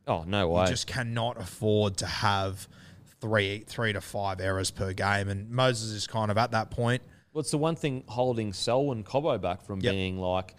Oh 0.06 0.24
no 0.26 0.48
way! 0.48 0.62
You 0.62 0.68
just 0.68 0.86
cannot 0.86 1.38
afford 1.38 1.98
to 1.98 2.06
have 2.06 2.66
three, 3.20 3.64
three 3.66 3.92
to 3.92 4.00
five 4.00 4.40
errors 4.40 4.70
per 4.70 4.92
game. 4.92 5.28
And 5.28 5.50
Moses 5.50 5.90
is 5.90 6.06
kind 6.06 6.30
of 6.30 6.38
at 6.38 6.52
that 6.52 6.70
point. 6.70 7.02
Well, 7.32 7.40
it's 7.40 7.50
the 7.50 7.58
one 7.58 7.76
thing 7.76 8.04
holding 8.08 8.52
Selwyn 8.52 9.04
Cobbo 9.04 9.40
back 9.40 9.62
from 9.62 9.80
Yep. 9.80 9.92
being 9.92 10.18
like, 10.18 10.54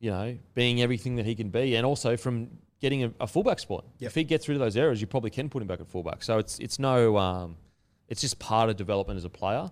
you 0.00 0.10
know, 0.10 0.36
being 0.54 0.80
everything 0.82 1.16
that 1.16 1.26
he 1.26 1.34
can 1.34 1.48
be, 1.50 1.74
and 1.76 1.84
also 1.86 2.16
from 2.16 2.50
getting 2.80 3.04
a, 3.04 3.12
a 3.20 3.26
fullback 3.26 3.58
spot. 3.58 3.84
Yep. 3.98 4.08
If 4.10 4.14
he 4.14 4.24
gets 4.24 4.48
rid 4.48 4.54
of 4.54 4.60
those 4.60 4.76
errors, 4.76 5.00
you 5.00 5.06
probably 5.06 5.30
can 5.30 5.48
put 5.48 5.60
him 5.62 5.68
back 5.68 5.80
at 5.80 5.88
fullback. 5.88 6.22
So 6.22 6.38
it's 6.38 6.58
it's 6.58 6.78
no, 6.78 7.16
um, 7.16 7.56
it's 8.08 8.20
just 8.20 8.38
part 8.38 8.70
of 8.70 8.76
development 8.76 9.16
as 9.16 9.24
a 9.24 9.30
player. 9.30 9.68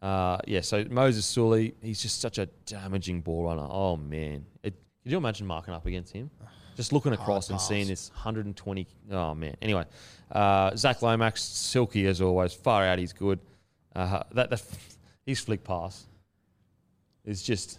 Uh, 0.00 0.38
yeah. 0.46 0.62
So 0.62 0.84
Moses 0.88 1.26
Suli, 1.26 1.74
he's 1.82 2.00
just 2.00 2.20
such 2.20 2.38
a 2.38 2.46
damaging 2.66 3.20
ball 3.20 3.44
runner. 3.44 3.66
Oh 3.68 3.96
man, 3.96 4.46
it, 4.62 4.74
could 5.02 5.12
you 5.12 5.18
imagine 5.18 5.46
marking 5.46 5.74
up 5.74 5.84
against 5.86 6.12
him? 6.12 6.30
Just 6.76 6.92
looking 6.94 7.12
across 7.12 7.50
and 7.50 7.60
seeing 7.60 7.86
this 7.88 8.10
120. 8.10 8.86
Oh 9.10 9.34
man. 9.34 9.54
Anyway, 9.60 9.84
uh, 10.32 10.74
Zach 10.76 11.02
Lomax, 11.02 11.42
silky 11.42 12.06
as 12.06 12.22
always. 12.22 12.54
Far 12.54 12.84
out, 12.84 12.98
he's 12.98 13.12
good. 13.12 13.38
Uh, 13.94 14.22
that, 14.32 14.48
that 14.48 14.60
his 15.30 15.40
flick 15.40 15.64
pass 15.64 16.06
is 17.24 17.42
just. 17.42 17.78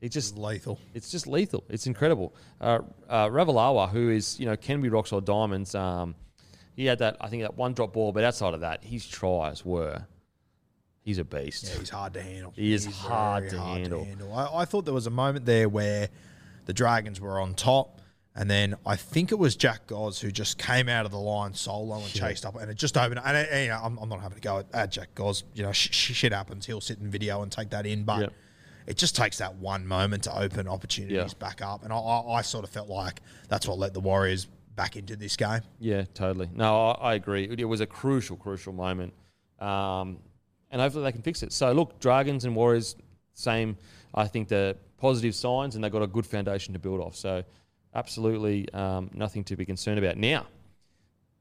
He 0.00 0.10
just 0.10 0.36
lethal. 0.36 0.78
it's 0.92 1.10
just 1.10 1.26
lethal. 1.26 1.64
It's 1.70 1.86
incredible. 1.86 2.34
Uh, 2.60 2.80
uh, 3.08 3.28
Ravalawa, 3.28 3.88
who 3.88 4.10
is 4.10 4.38
you 4.38 4.44
know 4.44 4.54
can 4.54 4.82
be 4.82 4.90
rocks 4.90 5.12
or 5.12 5.22
diamonds. 5.22 5.74
Um, 5.74 6.14
he 6.76 6.84
had 6.84 6.98
that 6.98 7.16
I 7.22 7.28
think 7.28 7.42
that 7.42 7.56
one 7.56 7.72
drop 7.72 7.94
ball, 7.94 8.12
but 8.12 8.22
outside 8.22 8.52
of 8.52 8.60
that, 8.60 8.84
his 8.84 9.06
tries 9.06 9.64
were. 9.64 10.04
He's 11.02 11.18
a 11.18 11.24
beast. 11.24 11.64
Yeah, 11.68 11.78
he's 11.78 11.90
hard 11.90 12.14
to 12.14 12.22
handle. 12.22 12.52
He 12.56 12.72
is 12.72 12.86
He's 12.86 12.96
hard 12.96 13.44
very 13.44 13.56
to 13.56 13.60
handle. 13.60 14.34
I, 14.34 14.62
I 14.62 14.64
thought 14.64 14.84
there 14.84 14.94
was 14.94 15.06
a 15.06 15.10
moment 15.10 15.44
there 15.44 15.68
where 15.68 16.08
the 16.64 16.72
Dragons 16.72 17.20
were 17.20 17.38
on 17.38 17.54
top, 17.54 18.00
and 18.34 18.50
then 18.50 18.74
I 18.84 18.96
think 18.96 19.30
it 19.32 19.38
was 19.38 19.54
Jack 19.56 19.86
Goz 19.86 20.20
who 20.20 20.30
just 20.30 20.58
came 20.58 20.88
out 20.88 21.04
of 21.06 21.12
the 21.12 21.18
line 21.18 21.54
solo 21.54 21.96
and 21.96 22.06
chased 22.12 22.44
up, 22.44 22.56
and 22.56 22.70
it 22.70 22.76
just 22.76 22.96
opened. 22.96 23.20
And, 23.24 23.36
uh, 23.36 23.56
you 23.56 23.68
know, 23.68 23.80
I'm, 23.82 23.96
I'm 23.98 24.08
not 24.08 24.20
having 24.20 24.36
to 24.36 24.40
go 24.42 24.58
at, 24.58 24.66
at 24.74 24.90
Jack 24.92 25.14
Goz. 25.14 25.44
You 25.54 25.62
know, 25.62 25.72
sh- 25.72 25.90
sh- 25.92 26.14
shit 26.14 26.32
happens. 26.32 26.66
He'll 26.66 26.80
sit 26.80 26.98
in 26.98 27.10
video 27.10 27.42
and 27.42 27.50
take 27.52 27.70
that 27.70 27.86
in, 27.86 28.04
but. 28.04 28.20
Yep. 28.20 28.32
It 28.86 28.98
just 28.98 29.16
takes 29.16 29.38
that 29.38 29.54
one 29.54 29.86
moment 29.86 30.24
to 30.24 30.38
open 30.38 30.68
opportunities 30.68 31.16
Yeah. 31.16 31.28
back 31.38 31.62
up, 31.62 31.84
and 31.84 31.90
I, 31.90 31.96
I, 31.96 32.32
I 32.34 32.42
sort 32.42 32.64
of 32.64 32.70
felt 32.70 32.90
like 32.90 33.22
that's 33.48 33.66
what 33.66 33.78
let 33.78 33.94
the 33.94 34.00
Warriors 34.00 34.46
back 34.76 34.96
into 34.96 35.16
this 35.16 35.36
game. 35.38 35.62
Yeah, 35.80 36.04
totally. 36.12 36.50
No, 36.52 36.90
I, 36.90 37.12
I 37.12 37.14
agree. 37.14 37.44
It, 37.44 37.60
it 37.60 37.64
was 37.64 37.80
a 37.80 37.86
crucial, 37.86 38.36
crucial 38.36 38.74
moment, 38.74 39.14
um, 39.58 40.18
and 40.70 40.82
hopefully 40.82 41.04
they 41.04 41.12
can 41.12 41.22
fix 41.22 41.42
it. 41.42 41.54
So 41.54 41.72
look, 41.72 41.98
Dragons 41.98 42.44
and 42.44 42.54
Warriors, 42.54 42.96
same. 43.32 43.78
I 44.14 44.26
think 44.26 44.48
the 44.48 44.76
positive 44.98 45.34
signs, 45.34 45.76
and 45.76 45.82
they've 45.82 45.90
got 45.90 46.02
a 46.02 46.06
good 46.06 46.26
foundation 46.26 46.74
to 46.74 46.78
build 46.78 47.00
off. 47.00 47.16
So 47.16 47.42
absolutely 47.94 48.72
um, 48.72 49.10
nothing 49.14 49.44
to 49.44 49.56
be 49.56 49.64
concerned 49.64 49.98
about. 49.98 50.16
Now, 50.16 50.46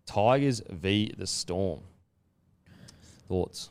Tigers 0.05 0.62
v 0.69 1.13
the 1.17 1.27
Storm. 1.27 1.81
Thoughts? 3.27 3.69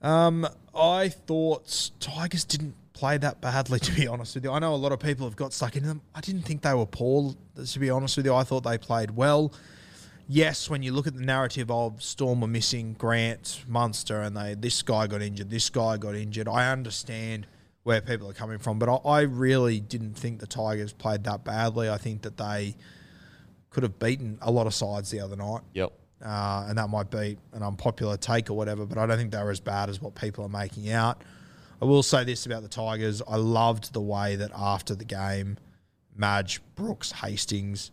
Um, 0.00 0.46
I 0.74 1.08
thought 1.08 1.90
Tigers 1.98 2.44
didn't 2.44 2.74
play 2.92 3.18
that 3.18 3.40
badly, 3.40 3.78
to 3.80 3.92
be 3.92 4.06
honest 4.06 4.34
with 4.34 4.44
you. 4.44 4.52
I 4.52 4.58
know 4.58 4.74
a 4.74 4.76
lot 4.76 4.92
of 4.92 5.00
people 5.00 5.26
have 5.26 5.36
got 5.36 5.52
stuck 5.52 5.76
into 5.76 5.88
them. 5.88 6.02
I 6.14 6.20
didn't 6.20 6.42
think 6.42 6.62
they 6.62 6.74
were 6.74 6.86
poor, 6.86 7.34
to 7.64 7.78
be 7.78 7.90
honest 7.90 8.16
with 8.16 8.26
you. 8.26 8.34
I 8.34 8.44
thought 8.44 8.64
they 8.64 8.78
played 8.78 9.12
well. 9.12 9.52
Yes, 10.30 10.68
when 10.68 10.82
you 10.82 10.92
look 10.92 11.06
at 11.06 11.14
the 11.14 11.24
narrative 11.24 11.70
of 11.70 12.02
Storm 12.02 12.42
were 12.42 12.46
missing 12.46 12.94
Grant, 12.98 13.64
Munster, 13.66 14.20
and 14.20 14.36
they 14.36 14.54
this 14.54 14.82
guy 14.82 15.06
got 15.06 15.22
injured, 15.22 15.48
this 15.48 15.70
guy 15.70 15.96
got 15.96 16.14
injured. 16.14 16.46
I 16.48 16.70
understand 16.70 17.46
where 17.88 18.00
people 18.02 18.28
are 18.28 18.34
coming 18.34 18.58
from, 18.58 18.78
but 18.78 18.88
I, 18.88 18.96
I 19.08 19.20
really 19.22 19.80
didn't 19.80 20.12
think 20.14 20.40
the 20.40 20.46
Tigers 20.46 20.92
played 20.92 21.24
that 21.24 21.42
badly. 21.42 21.88
I 21.88 21.96
think 21.96 22.20
that 22.22 22.36
they 22.36 22.76
could 23.70 23.82
have 23.82 23.98
beaten 23.98 24.38
a 24.42 24.50
lot 24.50 24.66
of 24.66 24.74
sides 24.74 25.10
the 25.10 25.20
other 25.20 25.36
night 25.36 25.62
Yep. 25.72 25.90
uh, 26.22 26.66
and 26.68 26.76
that 26.76 26.88
might 26.88 27.10
be 27.10 27.38
an 27.54 27.62
unpopular 27.62 28.16
take 28.18 28.50
or 28.50 28.54
whatever, 28.54 28.84
but 28.84 28.98
I 28.98 29.06
don't 29.06 29.16
think 29.16 29.30
they 29.32 29.42
were 29.42 29.50
as 29.50 29.60
bad 29.60 29.88
as 29.88 30.02
what 30.02 30.14
people 30.14 30.44
are 30.44 30.48
making 30.50 30.90
out. 30.90 31.22
I 31.80 31.86
will 31.86 32.02
say 32.02 32.24
this 32.24 32.44
about 32.44 32.62
the 32.62 32.68
Tigers: 32.68 33.22
I 33.26 33.36
loved 33.36 33.92
the 33.94 34.00
way 34.02 34.36
that 34.36 34.50
after 34.54 34.94
the 34.94 35.04
game, 35.06 35.56
Madge, 36.14 36.60
Brooks, 36.74 37.12
Hastings, 37.12 37.90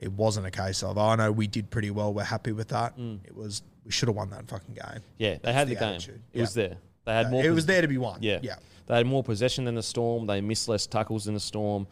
it 0.00 0.10
wasn't 0.12 0.46
a 0.46 0.50
case 0.50 0.82
of 0.82 0.98
oh 0.98 1.14
no, 1.14 1.30
we 1.30 1.46
did 1.46 1.70
pretty 1.70 1.90
well, 1.92 2.12
we're 2.12 2.24
happy 2.24 2.52
with 2.52 2.68
that. 2.68 2.94
It 3.24 3.36
was 3.36 3.62
we 3.84 3.92
should 3.92 4.08
have 4.08 4.16
won 4.16 4.30
that 4.30 4.48
fucking 4.48 4.74
game. 4.74 5.02
Yeah, 5.18 5.36
they 5.42 5.52
had 5.52 5.68
the, 5.68 5.74
the 5.74 5.80
game. 5.80 5.88
attitude. 5.94 6.22
It 6.32 6.40
was 6.40 6.54
there. 6.54 6.76
They 7.04 7.12
had 7.12 7.30
more. 7.30 7.44
it 7.44 7.50
was 7.50 7.66
there 7.66 7.82
to 7.82 7.86
be 7.88 7.98
won. 7.98 8.18
Yeah, 8.22 8.40
yeah. 8.42 8.56
They 8.86 8.96
had 8.96 9.06
more 9.06 9.22
possession 9.22 9.64
than 9.64 9.74
the 9.74 9.82
Storm. 9.82 10.26
They 10.26 10.40
missed 10.40 10.68
less 10.68 10.86
tackles 10.86 11.24
than 11.24 11.34
the 11.34 11.40
Storm. 11.40 11.86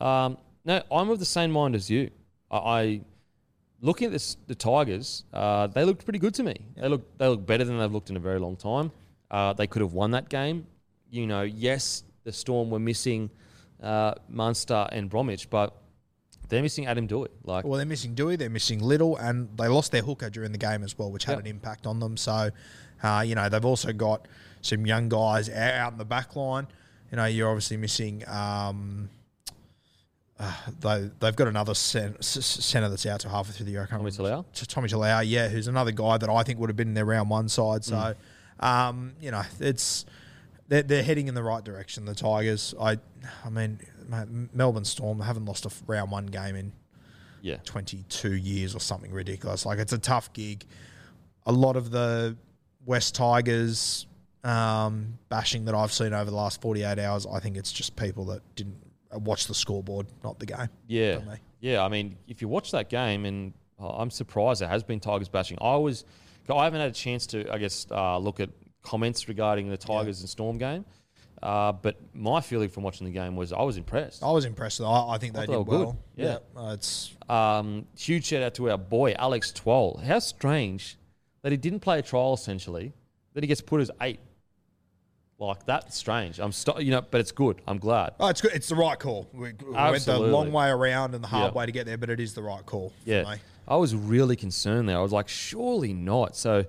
Um, 0.00 0.38
no, 0.64 0.82
I'm 0.90 1.10
of 1.10 1.18
the 1.18 1.24
same 1.24 1.50
mind 1.50 1.74
as 1.74 1.88
you. 1.90 2.10
I, 2.50 2.56
I 2.56 3.00
looking 3.80 4.06
at 4.06 4.12
this, 4.12 4.36
the 4.46 4.54
Tigers. 4.54 5.24
Uh, 5.32 5.66
they 5.66 5.84
looked 5.84 6.04
pretty 6.04 6.18
good 6.18 6.34
to 6.34 6.42
me. 6.42 6.56
They 6.76 6.88
look 6.88 7.18
they 7.18 7.26
look 7.28 7.44
better 7.46 7.64
than 7.64 7.78
they've 7.78 7.92
looked 7.92 8.10
in 8.10 8.16
a 8.16 8.20
very 8.20 8.38
long 8.38 8.56
time. 8.56 8.90
Uh, 9.30 9.52
they 9.52 9.66
could 9.66 9.82
have 9.82 9.92
won 9.92 10.12
that 10.12 10.28
game. 10.28 10.66
You 11.10 11.26
know, 11.26 11.42
yes, 11.42 12.02
the 12.24 12.32
Storm 12.32 12.70
were 12.70 12.78
missing 12.78 13.30
uh, 13.82 14.14
Munster 14.28 14.88
and 14.92 15.08
Bromwich, 15.08 15.48
but 15.50 15.74
they're 16.48 16.62
missing 16.62 16.86
Adam 16.86 17.06
Dewey. 17.06 17.28
Like, 17.44 17.64
Well, 17.64 17.76
they're 17.76 17.86
missing 17.86 18.14
Dewey, 18.14 18.36
they're 18.36 18.50
missing 18.50 18.80
Little, 18.80 19.16
and 19.16 19.48
they 19.56 19.68
lost 19.68 19.92
their 19.92 20.02
hooker 20.02 20.30
during 20.30 20.52
the 20.52 20.58
game 20.58 20.82
as 20.82 20.96
well, 20.98 21.10
which 21.10 21.24
had 21.24 21.32
Yep. 21.32 21.40
an 21.40 21.46
impact 21.46 21.86
on 21.86 22.00
them. 22.00 22.16
So, 22.16 22.50
uh, 23.02 23.24
you 23.26 23.34
know, 23.34 23.48
they've 23.50 23.64
also 23.64 23.92
got 23.92 24.26
some 24.62 24.86
young 24.86 25.08
guys 25.08 25.48
out, 25.50 25.92
in 25.92 25.98
the 25.98 26.04
back 26.04 26.36
line. 26.36 26.66
You 27.10 27.16
know, 27.16 27.24
you're 27.24 27.48
obviously 27.48 27.76
missing. 27.76 28.22
Um, 28.28 29.08
uh, 30.38 30.52
they, 30.80 31.10
they've 31.20 31.34
got 31.34 31.48
another 31.48 31.74
cen- 31.74 32.14
s- 32.18 32.36
s- 32.36 32.64
centre 32.64 32.88
that's 32.88 33.06
out 33.06 33.20
to 33.20 33.28
halfway 33.28 33.52
through 33.52 33.66
the 33.66 33.72
year. 33.72 33.82
I 33.82 33.86
can't 33.86 34.00
Tommy. 34.00 34.10
Talau? 34.12 34.44
Tommy 34.68 34.88
Talau, 34.88 35.22
yeah, 35.26 35.48
who's 35.48 35.66
another 35.66 35.90
guy 35.90 36.16
that 36.16 36.30
I 36.30 36.42
think 36.44 36.60
would 36.60 36.70
have 36.70 36.76
been 36.76 36.88
in 36.88 36.94
their 36.94 37.04
round 37.04 37.28
one 37.28 37.48
side. 37.48 37.84
So, 37.84 38.14
um, 38.60 39.14
you 39.20 39.30
know, 39.32 39.42
it's 39.58 40.06
they're, 40.68 40.82
they're 40.82 41.02
heading 41.02 41.26
in 41.28 41.34
the 41.34 41.42
right 41.42 41.64
direction. 41.64 42.04
The 42.04 42.14
Tigers, 42.14 42.72
I, 42.80 42.98
I 43.44 43.50
mean, 43.50 43.80
mate, 44.08 44.28
Melbourne 44.54 44.84
Storm 44.84 45.18
haven't 45.20 45.46
lost 45.46 45.66
a 45.66 45.70
round 45.86 46.12
one 46.12 46.26
game 46.26 46.54
in 46.54 46.72
yeah, 47.40 47.56
22 47.64 48.34
years 48.34 48.74
or 48.76 48.80
something 48.80 49.10
ridiculous. 49.10 49.66
Like 49.66 49.78
it's 49.78 49.92
a 49.92 49.98
tough 49.98 50.32
gig. 50.34 50.64
A 51.46 51.52
lot 51.52 51.76
of 51.76 51.90
the 51.90 52.36
West 52.84 53.14
Tigers 53.14 54.06
um, 54.44 55.18
bashing 55.28 55.64
that 55.66 55.74
I've 55.74 55.92
seen 55.92 56.12
over 56.12 56.30
the 56.30 56.36
last 56.36 56.60
48 56.60 56.98
hours, 56.98 57.26
I 57.26 57.40
think 57.40 57.56
it's 57.56 57.72
just 57.72 57.96
people 57.96 58.24
that 58.26 58.42
didn't 58.54 58.76
uh, 59.14 59.18
watch 59.18 59.46
the 59.46 59.54
scoreboard, 59.54 60.06
not 60.22 60.38
the 60.38 60.46
game. 60.46 60.68
Yeah, 60.86 61.20
yeah. 61.60 61.82
I 61.84 61.88
mean, 61.88 62.16
if 62.28 62.40
you 62.42 62.48
watch 62.48 62.70
that 62.72 62.88
game, 62.88 63.24
and 63.24 63.52
uh, 63.80 63.88
I'm 63.88 64.10
surprised 64.10 64.60
there 64.60 64.68
has 64.68 64.82
been 64.82 65.00
Tigers 65.00 65.28
bashing. 65.28 65.58
I 65.60 65.76
was, 65.76 66.04
I 66.52 66.64
haven't 66.64 66.80
had 66.80 66.90
a 66.90 66.94
chance 66.94 67.26
to, 67.28 67.50
I 67.52 67.58
guess, 67.58 67.86
uh, 67.90 68.18
look 68.18 68.40
at 68.40 68.50
comments 68.82 69.28
regarding 69.28 69.68
the 69.68 69.76
Tigers 69.76 70.20
and 70.20 70.28
Storm 70.28 70.58
game. 70.58 70.84
Uh, 71.42 71.70
but 71.70 71.96
my 72.14 72.40
feeling 72.40 72.68
from 72.68 72.82
watching 72.82 73.06
the 73.06 73.12
game 73.12 73.36
was 73.36 73.52
I 73.52 73.62
was 73.62 73.76
impressed. 73.76 74.24
I 74.24 74.30
was 74.32 74.44
impressed. 74.44 74.80
I, 74.80 75.10
I 75.10 75.18
think 75.18 75.34
they 75.34 75.42
I 75.42 75.46
did 75.46 75.54
they 75.54 75.58
well. 75.58 75.92
good. 76.16 76.24
Yeah. 76.24 76.38
uh, 76.56 76.72
it's 76.72 77.14
Um, 77.28 77.86
huge 77.96 78.24
shout 78.26 78.42
out 78.42 78.54
to 78.54 78.70
our 78.70 78.78
boy 78.78 79.12
Alex 79.16 79.52
Twal. 79.52 80.00
How 80.04 80.18
strange 80.18 80.96
that 81.42 81.52
he 81.52 81.58
didn't 81.58 81.78
play 81.80 82.00
a 82.00 82.02
trial 82.02 82.34
essentially, 82.34 82.92
that 83.34 83.44
he 83.44 83.46
gets 83.46 83.60
put 83.60 83.80
as 83.80 83.88
eight. 84.00 84.18
Like 85.38 85.64
that's 85.66 85.96
strange. 85.96 86.40
I'm 86.40 86.50
st- 86.50 86.80
you 86.82 86.90
know, 86.90 87.00
but 87.00 87.20
it's 87.20 87.30
good. 87.30 87.62
I'm 87.66 87.78
glad. 87.78 88.14
oh, 88.18 88.26
it's 88.28 88.40
good. 88.40 88.52
It's 88.54 88.68
the 88.68 88.74
right 88.74 88.98
call. 88.98 89.28
We, 89.32 89.38
we 89.40 89.46
went 89.50 89.56
the 89.72 89.78
Absolutely. 89.78 90.30
long 90.30 90.50
way 90.52 90.68
around 90.68 91.14
and 91.14 91.22
the 91.22 91.28
hard 91.28 91.52
Yeah. 91.54 91.58
way 91.58 91.66
to 91.66 91.72
get 91.72 91.86
there, 91.86 91.96
but 91.96 92.10
it 92.10 92.18
is 92.18 92.34
the 92.34 92.42
right 92.42 92.64
call. 92.66 92.88
for 92.90 92.94
Yeah, 93.10 93.22
me. 93.22 93.36
I 93.68 93.76
was 93.76 93.94
really 93.94 94.34
concerned 94.34 94.88
there. 94.88 94.98
I 94.98 95.02
was 95.02 95.12
like, 95.12 95.28
surely 95.28 95.92
not. 95.92 96.34
So, 96.36 96.64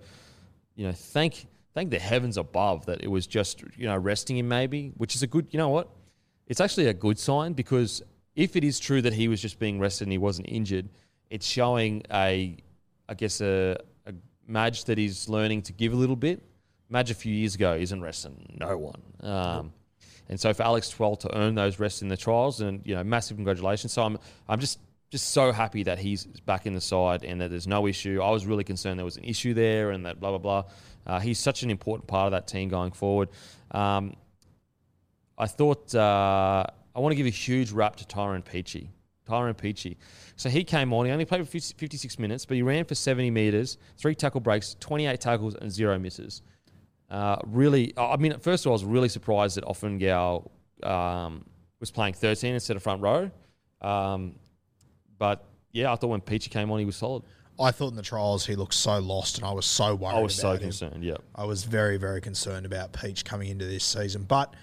you 0.76 0.86
know, 0.86 0.92
thank 0.94 1.48
thank 1.74 1.90
the 1.90 1.98
heavens 2.00 2.38
above 2.38 2.86
that 2.86 3.02
it 3.04 3.08
was 3.08 3.26
just 3.26 3.64
you 3.76 3.88
know 3.88 3.98
resting 3.98 4.38
him 4.38 4.48
maybe, 4.48 4.92
which 4.98 5.16
is 5.16 5.24
a 5.24 5.28
good. 5.28 5.48
You 5.50 5.58
know 5.58 5.70
what? 5.70 5.90
It's 6.48 6.62
actually 6.62 6.88
a 6.88 6.94
good 6.94 7.18
sign 7.18 7.54
because 7.54 8.04
if 8.36 8.56
it 8.56 8.64
is 8.64 8.80
true 8.80 9.02
that 9.02 9.14
he 9.14 9.28
was 9.28 9.42
just 9.42 9.58
being 9.60 9.80
rested 9.80 10.04
and 10.06 10.12
he 10.12 10.18
wasn't 10.20 10.48
injured, 10.50 10.90
it's 11.32 11.46
showing 11.46 12.04
a, 12.12 12.58
I 13.08 13.14
guess 13.16 13.42
a, 13.42 13.78
a 14.06 14.14
Madge 14.48 14.86
that 14.86 14.98
he's 14.98 15.28
learning 15.30 15.64
to 15.64 15.74
give 15.74 15.94
a 15.94 15.96
little 15.96 16.16
bit. 16.16 16.42
Madge 16.90 17.12
a 17.12 17.16
few 17.16 17.34
years 17.34 17.56
ago 17.56 17.76
isn't 17.76 18.02
resting 18.02 18.58
no 18.60 18.78
one. 18.78 19.02
Um, 19.22 19.74
and 20.28 20.40
so 20.40 20.54
for 20.54 20.64
Alex 20.64 20.90
Twal 20.90 21.16
to 21.18 21.38
earn 21.38 21.56
those 21.56 21.80
rests 21.80 22.02
in 22.02 22.08
the 22.08 22.18
trials, 22.18 22.62
and 22.62 22.82
you 22.86 22.96
know, 22.96 23.04
massive 23.04 23.38
congratulations. 23.38 23.94
So 23.94 24.04
I'm 24.04 24.18
I'm 24.48 24.60
just 24.60 24.80
just 25.10 25.32
so 25.32 25.52
happy 25.52 25.84
that 25.84 25.98
he's 25.98 26.26
back 26.26 26.68
in 26.68 26.74
the 26.74 26.82
side 26.82 27.24
and 27.24 27.42
that 27.42 27.50
there's 27.50 27.68
no 27.68 27.88
issue. 27.88 28.22
I 28.22 28.30
was 28.30 28.46
really 28.46 28.64
concerned 28.64 29.00
there 29.00 29.06
was 29.06 29.18
an 29.18 29.24
issue 29.24 29.54
there 29.56 29.92
and 29.92 30.06
that 30.06 30.20
blah 30.20 30.30
blah 30.30 30.38
blah. 30.38 30.64
Uh, 31.06 31.20
he's 31.20 31.40
such 31.40 31.64
an 31.64 31.72
important 31.72 32.08
part 32.08 32.28
of 32.28 32.32
that 32.32 32.48
team 32.48 32.70
going 32.70 32.92
forward. 32.92 33.30
Um, 33.72 34.14
I 35.38 35.48
thought 35.48 35.96
uh, 35.96 36.66
I 36.96 37.00
want 37.00 37.12
to 37.12 37.16
give 37.16 37.26
a 37.26 37.32
huge 37.32 37.72
rap 37.72 37.96
to 37.98 38.08
Tyrone 38.08 38.44
Peachey. 38.44 38.90
Tyrone 39.28 39.54
Peachey. 39.54 39.98
So 40.36 40.50
he 40.50 40.64
came 40.64 40.92
on. 40.94 41.06
He 41.06 41.12
only 41.12 41.26
played 41.26 41.42
for 41.42 41.52
50 41.52 41.76
56 41.78 42.20
minutes, 42.20 42.46
but 42.46 42.56
he 42.56 42.62
ran 42.62 42.86
for 42.86 42.96
70 42.96 43.32
meters, 43.32 43.78
three 43.98 44.16
tackle 44.16 44.42
breaks, 44.42 44.76
28 44.80 45.20
tackles, 45.20 45.56
and 45.56 45.72
zero 45.72 45.98
misses. 45.98 46.42
Uh, 47.10 47.38
really, 47.46 47.94
I 47.98 48.18
mean, 48.18 48.34
at 48.34 48.44
first 48.44 48.66
of 48.66 48.68
all, 48.68 48.74
I 48.74 48.76
was 48.76 48.86
really 48.86 49.10
surprised 49.10 49.58
that 49.58 49.66
Ofahengaue 49.66 50.50
um, 50.84 51.46
was 51.80 51.92
playing 51.92 52.14
13 52.14 52.54
instead 52.54 52.76
of 52.76 52.84
front 52.84 53.02
row. 53.02 53.32
Um, 53.82 54.36
but 55.18 55.46
yeah, 55.72 55.92
I 55.92 55.96
thought 55.96 56.08
when 56.08 56.22
Peachey 56.22 56.50
came 56.50 56.72
on, 56.72 56.80
he 56.80 56.86
was 56.86 56.98
solid. 56.98 57.24
I 57.60 57.72
thought 57.72 57.90
in 57.90 57.96
the 57.96 58.02
trials 58.02 58.46
he 58.46 58.56
looked 58.56 58.74
so 58.74 59.00
lost, 59.00 59.38
and 59.38 59.46
I 59.46 59.52
was 59.52 59.66
so 59.66 59.94
worried. 59.96 60.16
I 60.16 60.20
was 60.20 60.36
so 60.36 60.54
him. 60.54 60.60
concerned. 60.60 61.04
Yeah. 61.04 61.18
I 61.36 61.44
was 61.44 61.66
very, 61.66 61.98
very 61.98 62.22
concerned 62.22 62.66
about 62.66 62.94
Peach 62.94 63.26
coming 63.26 63.50
into 63.50 63.66
this 63.66 63.84
season. 63.84 64.24
But 64.24 64.54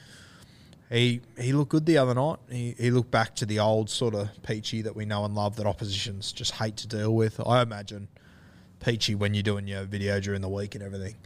he 0.90 1.20
he 1.38 1.52
looked 1.52 1.70
good 1.70 1.84
the 1.84 1.98
other 1.98 2.14
night. 2.14 2.38
He, 2.48 2.74
he 2.78 2.90
looked 2.90 3.10
back 3.10 3.34
to 3.36 3.46
the 3.46 3.58
old 3.58 3.90
sort 3.90 4.14
of 4.14 4.30
Peachey 4.42 4.82
that 4.84 4.96
we 4.96 5.04
know 5.04 5.24
and 5.24 5.34
love 5.34 5.56
that 5.56 5.66
oppositions 5.66 6.32
just 6.32 6.52
hate 6.52 6.76
to 6.78 6.88
deal 6.88 7.14
with. 7.14 7.38
I 7.46 7.60
imagine 7.60 8.08
Peachey 8.80 9.14
when 9.14 9.34
you're 9.34 9.42
doing 9.42 9.66
your 9.66 9.84
video 9.84 10.18
during 10.20 10.40
the 10.40 10.48
week 10.48 10.74
and 10.74 10.82
everything. 10.82 11.16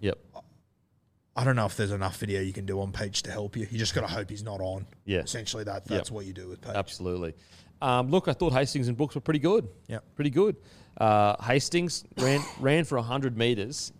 Yep. 0.00 0.18
I 1.36 1.44
don't 1.44 1.56
know 1.56 1.66
if 1.66 1.76
there's 1.76 1.92
enough 1.92 2.16
video 2.18 2.40
you 2.40 2.52
can 2.52 2.66
do 2.66 2.80
on 2.80 2.92
Peach 2.92 3.22
to 3.22 3.30
help 3.30 3.56
you. 3.56 3.66
You 3.70 3.78
just 3.78 3.94
got 3.94 4.02
to 4.02 4.08
hope 4.08 4.28
he's 4.30 4.42
not 4.42 4.60
on. 4.60 4.86
Yeah. 5.04 5.20
Essentially, 5.20 5.64
that 5.64 5.84
that's 5.84 6.10
what 6.10 6.26
you 6.26 6.32
do 6.32 6.48
with 6.48 6.60
Peach. 6.60 6.74
Absolutely. 6.74 7.34
Um, 7.82 8.10
look, 8.10 8.28
I 8.28 8.32
thought 8.32 8.52
Hastings 8.52 8.88
and 8.88 8.96
Brooks 8.96 9.14
were 9.14 9.20
pretty 9.20 9.38
good. 9.38 9.68
Yep. 9.88 10.04
Pretty 10.14 10.30
good. 10.30 10.56
Uh, 10.98 11.40
Hastings 11.42 12.04
ran 12.18 12.42
ran 12.58 12.84
for 12.84 12.96
100 12.98 13.38
metres 13.38 13.92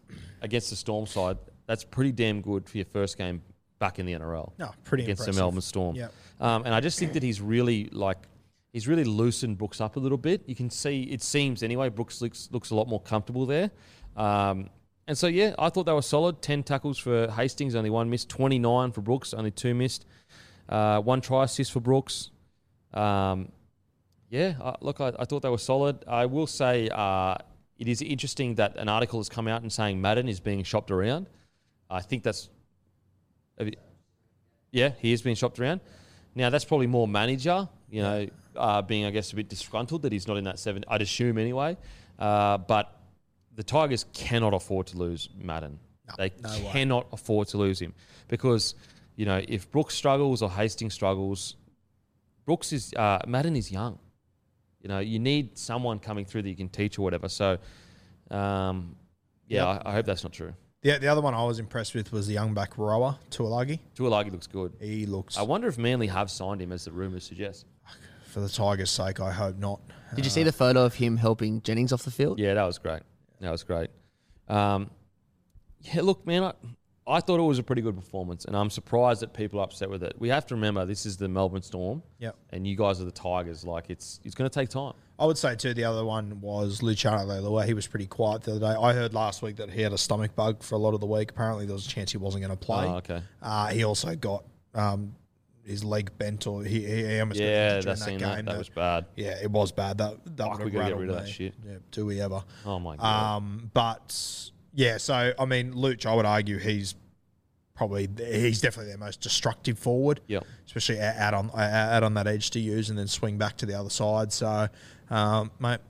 against 0.43 0.71
the 0.71 0.77
Storm 0.77 1.07
side. 1.07 1.39
That's 1.67 1.85
pretty 1.85 2.13
damn 2.13 2.41
good 2.41 2.69
for 2.69 2.77
your 2.79 2.87
first 2.87 3.17
game 3.17 3.43
back 3.79 3.99
in 3.99 4.07
the 4.07 4.13
NRL. 4.13 4.53
No, 4.59 4.73
pretty 4.85 5.05
against 5.05 5.23
impressive. 5.23 5.35
the 5.35 5.41
Melbourne 5.41 5.61
Storm. 5.61 5.97
Yep. 5.97 6.13
Um, 6.41 6.65
and 6.65 6.75
I 6.75 6.81
just 6.81 6.99
think 6.99 7.13
that 7.15 7.23
he's 7.23 7.41
really 7.41 7.87
like 7.93 8.19
he's 8.73 8.89
really 8.89 9.05
loosened 9.05 9.57
Brooks 9.57 9.81
up 9.81 9.97
a 9.97 10.01
little 10.01 10.19
bit. 10.19 10.43
You 10.47 10.55
can 10.55 10.69
see 10.69 11.05
it 11.05 11.23
seems 11.23 11.63
anyway. 11.63 11.89
Brooks 11.89 12.21
looks 12.21 12.49
looks 12.53 12.71
a 12.71 12.75
lot 12.75 12.89
more 12.89 13.01
comfortable 13.01 13.47
there. 13.47 13.71
Um, 14.17 14.69
and 15.07 15.17
so 15.17 15.27
yeah, 15.27 15.55
I 15.59 15.71
thought 15.71 15.87
they 15.87 15.93
were 15.93 16.03
solid. 16.03 16.43
Ten 16.43 16.63
tackles 16.63 16.99
for 16.99 17.31
Hastings, 17.31 17.75
only 17.75 17.91
one 17.91 18.11
missed. 18.11 18.29
Twenty 18.29 18.59
nine 18.59 18.93
for 18.93 19.01
Brooks, 19.01 19.35
only 19.35 19.51
two 19.51 19.75
missed. 19.75 20.07
Uh, 20.69 21.01
one 21.01 21.21
try 21.21 21.45
assist 21.45 21.73
for 21.73 21.81
Brooks. 21.81 22.31
Um, 22.95 23.51
yeah, 24.29 24.75
look, 24.81 25.01
I, 25.01 25.13
I 25.19 25.25
thought 25.25 25.43
they 25.43 25.49
were 25.49 25.59
solid. 25.59 26.05
I 26.07 26.27
will 26.27 26.47
say 26.47 26.89
uh, 26.89 27.35
it 27.79 27.89
is 27.89 28.01
interesting 28.03 28.55
that 28.57 28.77
an 28.77 28.89
article 28.89 29.19
has 29.19 29.29
come 29.29 29.49
out 29.49 29.63
and 29.63 29.73
saying 29.73 30.01
Madden 30.01 30.29
is 30.29 30.39
being 30.39 30.63
shopped 30.63 30.91
around. 30.91 31.27
I 31.89 32.01
think 32.01 32.23
that's. 32.23 32.49
yeah, 34.71 34.93
he 34.99 35.13
is 35.13 35.23
being 35.23 35.35
shopped 35.35 35.59
around. 35.59 35.81
Now 36.37 36.51
that's 36.51 36.65
probably 36.65 36.87
more 36.87 37.09
manager, 37.09 37.69
you 37.91 38.03
know, 38.03 38.29
uh, 38.55 38.83
being 38.83 39.05
I 39.05 39.11
guess 39.11 39.33
a 39.33 39.37
bit 39.37 39.49
disgruntled 39.49 40.03
that 40.03 40.13
he's 40.13 40.29
not 40.29 40.37
in 40.37 40.45
that 40.45 40.61
seven. 40.61 40.85
I'd 40.87 41.03
assume 41.03 41.39
anyway. 41.39 41.77
Uh, 42.19 42.59
but 42.59 43.00
the 43.61 43.65
Tigers 43.65 44.07
cannot 44.15 44.55
afford 44.55 44.87
to 44.87 44.97
lose 44.97 45.29
Madden. 45.39 45.79
they 46.17 46.33
no 46.43 46.49
way. 46.49 46.69
cannot 46.73 47.07
afford 47.13 47.47
to 47.49 47.59
lose 47.59 47.79
him 47.79 47.93
because 48.27 48.75
you 49.17 49.27
know 49.27 49.43
if 49.47 49.71
Brooks 49.71 49.95
struggles 49.95 50.41
or 50.41 50.49
Hastings 50.51 50.95
struggles, 50.95 51.57
Brooks 52.47 52.73
is 52.73 52.95
uh, 52.95 53.19
Madden 53.27 53.57
is 53.57 53.71
young. 53.71 53.99
You 54.81 54.89
know, 54.89 55.01
you 55.01 55.19
need 55.19 55.59
someone 55.59 55.99
coming 55.99 56.25
through 56.25 56.41
that 56.45 56.49
you 56.49 56.57
can 56.57 56.71
teach 56.71 56.99
or 56.99 57.03
whatever. 57.03 57.29
So, 57.29 57.59
um, 58.31 58.97
yeah, 59.47 59.67
I, 59.67 59.91
I 59.91 59.93
hope 59.93 60.07
that's 60.07 60.23
not 60.25 60.33
true. 60.33 60.55
The, 60.81 60.97
the 60.97 61.09
other 61.09 61.21
one 61.21 61.35
I 61.35 61.45
was 61.45 61.59
impressed 61.59 61.95
with 61.95 62.11
was 62.13 62.27
the 62.29 62.33
young 62.33 62.55
back 62.55 62.79
rower, 62.79 63.19
Tuilagi. 63.31 63.79
Tuilagi 63.95 64.33
looks 64.33 64.47
good. 64.47 64.73
He 64.81 65.05
looks, 65.05 65.37
I 65.37 65.43
wonder 65.43 65.69
if 65.69 65.77
Manly 65.77 66.07
have 66.07 66.31
signed 66.31 66.63
him 66.63 66.73
as 66.73 66.87
the 66.87 66.93
rumours 66.93 67.25
suggest. 67.25 67.67
for 68.25 68.41
the 68.41 68.49
Tigers' 68.49 68.89
sake, 68.91 69.21
I 69.21 69.31
hope 69.31 69.59
not. 69.59 69.81
Did 70.15 70.25
you 70.25 70.31
see 70.31 70.45
the 70.45 70.53
photo 70.53 70.83
of 70.87 70.95
him 70.95 71.19
helping 71.19 71.61
Jennings 71.61 71.93
off 71.93 72.05
the 72.05 72.11
field? 72.11 72.39
Yeah, 72.39 72.55
that 72.55 72.65
was 72.65 72.79
great. 72.79 73.03
That 73.41 73.51
was 73.51 73.63
great. 73.63 73.91
Um, 74.49 74.91
yeah, 75.81 76.03
look, 76.03 76.27
man, 76.27 76.45
I, 76.45 76.53
I 77.07 77.21
thought 77.21 77.41
it 77.41 77.45
was 77.45 77.59
a 77.59 77.63
pretty 77.63 77.83
good 77.83 77.97
performance, 77.97 78.45
and 78.45 78.55
I'm 78.57 78.69
surprised 78.71 79.23
that 79.23 79.33
people 79.33 79.61
are 79.61 79.65
upset 79.65 79.89
with 79.91 80.03
it. 80.03 80.15
We 80.19 80.29
have 80.29 80.45
to 80.47 80.55
remember 80.55 80.85
this 80.85 81.07
is 81.07 81.17
the 81.17 81.29
Melbourne 81.29 81.63
Storm, 81.63 82.03
Yep. 82.19 82.37
and 82.51 82.67
you 82.67 82.77
guys 82.77 83.01
are 83.01 83.05
the 83.05 83.11
Tigers. 83.11 83.65
Like 83.65 83.89
it's 83.89 84.21
it's 84.25 84.35
going 84.35 84.49
to 84.49 84.55
take 84.55 84.69
time. 84.69 84.93
I 85.19 85.27
would 85.27 85.39
say 85.39 85.55
too. 85.57 85.75
The 85.75 85.85
other 85.85 86.05
one 86.05 86.41
was 86.41 86.83
Luciano 86.83 87.19
Leilua. 87.27 87.65
He 87.67 87.75
was 87.75 87.87
pretty 87.87 88.07
quiet 88.07 88.43
the 88.43 88.53
other 88.53 88.61
day. 88.61 88.67
I 88.81 88.93
heard 88.93 89.13
last 89.15 89.43
week 89.43 89.57
that 89.57 89.71
he 89.71 89.83
had 89.83 89.93
a 89.93 89.99
stomach 89.99 90.35
bug 90.35 90.63
for 90.63 90.75
a 90.77 90.79
lot 90.79 90.95
of 90.95 91.01
the 91.01 91.07
week. 91.07 91.31
Apparently, 91.31 91.67
there 91.67 91.75
was 91.75 91.87
a 91.87 91.91
chance 91.91 92.11
he 92.13 92.19
wasn't 92.19 92.45
going 92.45 92.57
to 92.57 92.65
play. 92.65 92.87
Oh, 92.87 92.97
okay. 92.97 93.23
Uh, 93.43 93.69
he 93.69 93.85
also 93.85 94.15
got 94.17 94.45
um, 94.75 95.15
his 95.71 95.85
leg 95.85 96.11
bent, 96.19 96.47
or 96.47 96.63
he, 96.65 96.85
he 96.85 97.21
almost 97.21 97.41
Yeah, 97.41 97.69
during 97.71 97.85
that's 97.87 98.05
seen 98.05 98.19
that. 98.19 98.45
That 98.45 98.59
was 98.59 98.69
bad. 98.69 99.07
Yeah, 99.17 99.39
it 99.43 99.51
was 99.51 99.73
bad. 99.73 99.99
That 99.99 100.19
that 100.37 100.49
Fuck, 100.49 100.65
we 100.65 100.71
gotta 100.71 100.91
get 100.91 100.99
rid 100.99 101.11
of 101.11 101.17
that 101.17 101.29
shit. 101.29 101.55
Yeah, 101.67 101.77
do 101.91 102.07
we 102.07 102.21
ever? 102.21 102.43
Oh 102.67 102.79
my 102.79 102.97
god. 102.97 103.37
Um, 103.37 103.71
but 103.73 104.51
yeah, 104.75 104.99
so 104.99 105.33
I 105.39 105.45
mean, 105.45 105.75
Luch, 105.75 106.07
I 106.07 106.15
would 106.15 106.27
argue 106.27 106.59
he's 106.59 106.95
probably 107.75 108.09
he's 108.19 108.61
definitely 108.61 108.91
their 108.91 108.99
most 108.99 109.21
destructive 109.21 109.79
forward. 109.79 110.21
Yeah, 110.27 110.41
especially 110.67 111.01
out 111.01 111.35
on 111.35 111.51
out 111.55 112.03
on 112.03 112.15
that 112.15 112.27
edge 112.27 112.51
to 112.51 112.61
use 112.61 112.91
and 112.91 112.99
then 112.99 113.07
swing 113.07 113.39
back 113.39 113.57
to 113.59 113.67
the 113.67 113.75
other 113.75 113.91
side. 113.91 114.33
So, 114.33 114.69
um, 115.09 115.51
mate, 115.59 115.81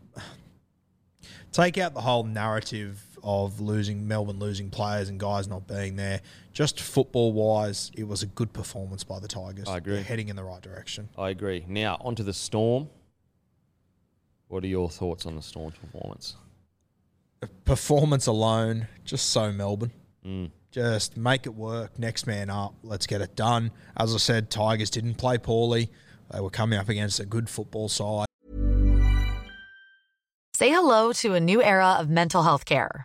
take 1.52 1.78
out 1.78 1.94
the 1.94 2.02
whole 2.02 2.25
narrative 2.25 3.10
of 3.23 3.61
losing 3.61 4.07
Melbourne 4.07 4.39
losing 4.39 4.71
players 4.71 5.09
and 5.09 5.19
guys 5.19 5.49
not 5.49 5.67
being 5.67 5.97
there. 5.97 6.21
Just 6.53 6.81
football 6.81 7.33
wise, 7.33 7.91
it 7.97 8.07
was 8.07 8.23
a 8.23 8.27
good 8.27 8.53
performance 8.53 9.04
by 9.04 9.19
the 9.19 9.28
Tigers. 9.28 9.69
I 9.69 9.78
agree. 9.78 9.95
They're 9.95 10.02
heading 10.02 10.28
in 10.28 10.37
the 10.37 10.45
right 10.45 10.61
direction. 10.61 11.09
I 11.17 11.30
agree. 11.30 11.65
Now 11.69 11.97
onto 12.00 12.23
the 12.23 12.33
Storm. 12.33 12.89
What 14.49 14.65
are 14.65 14.69
your 14.69 14.91
thoughts 14.91 15.26
on 15.26 15.37
the 15.37 15.43
Storm's 15.43 15.76
performance? 15.76 16.37
Performance 17.65 18.26
alone, 18.26 18.89
just 19.04 19.30
so 19.30 19.52
Melbourne. 19.52 19.93
Mm. 20.26 20.50
Just 20.71 21.17
make 21.17 21.47
it 21.47 21.54
work. 21.54 21.99
Next 21.99 22.26
man 22.26 22.50
up. 22.50 22.75
Let's 22.83 23.06
get 23.06 23.21
it 23.21 23.35
done. 23.35 23.71
As 23.97 24.15
I 24.15 24.19
said, 24.19 24.50
Tigers 24.50 24.91
didn't 24.91 25.15
play 25.15 25.39
poorly. 25.39 25.91
They 26.33 26.41
were 26.41 26.50
coming 26.50 26.78
up 26.78 26.89
against 26.89 27.19
a 27.19 27.25
good 27.25 27.49
football 27.49 27.89
side. 27.89 28.26
Say 30.54 30.71
hello 30.71 31.13
to 31.15 31.35
a 31.35 31.41
new 31.41 31.63
era 31.63 31.97
of 31.99 32.11
mental 32.11 32.43
health 32.43 32.67
care. 32.67 33.04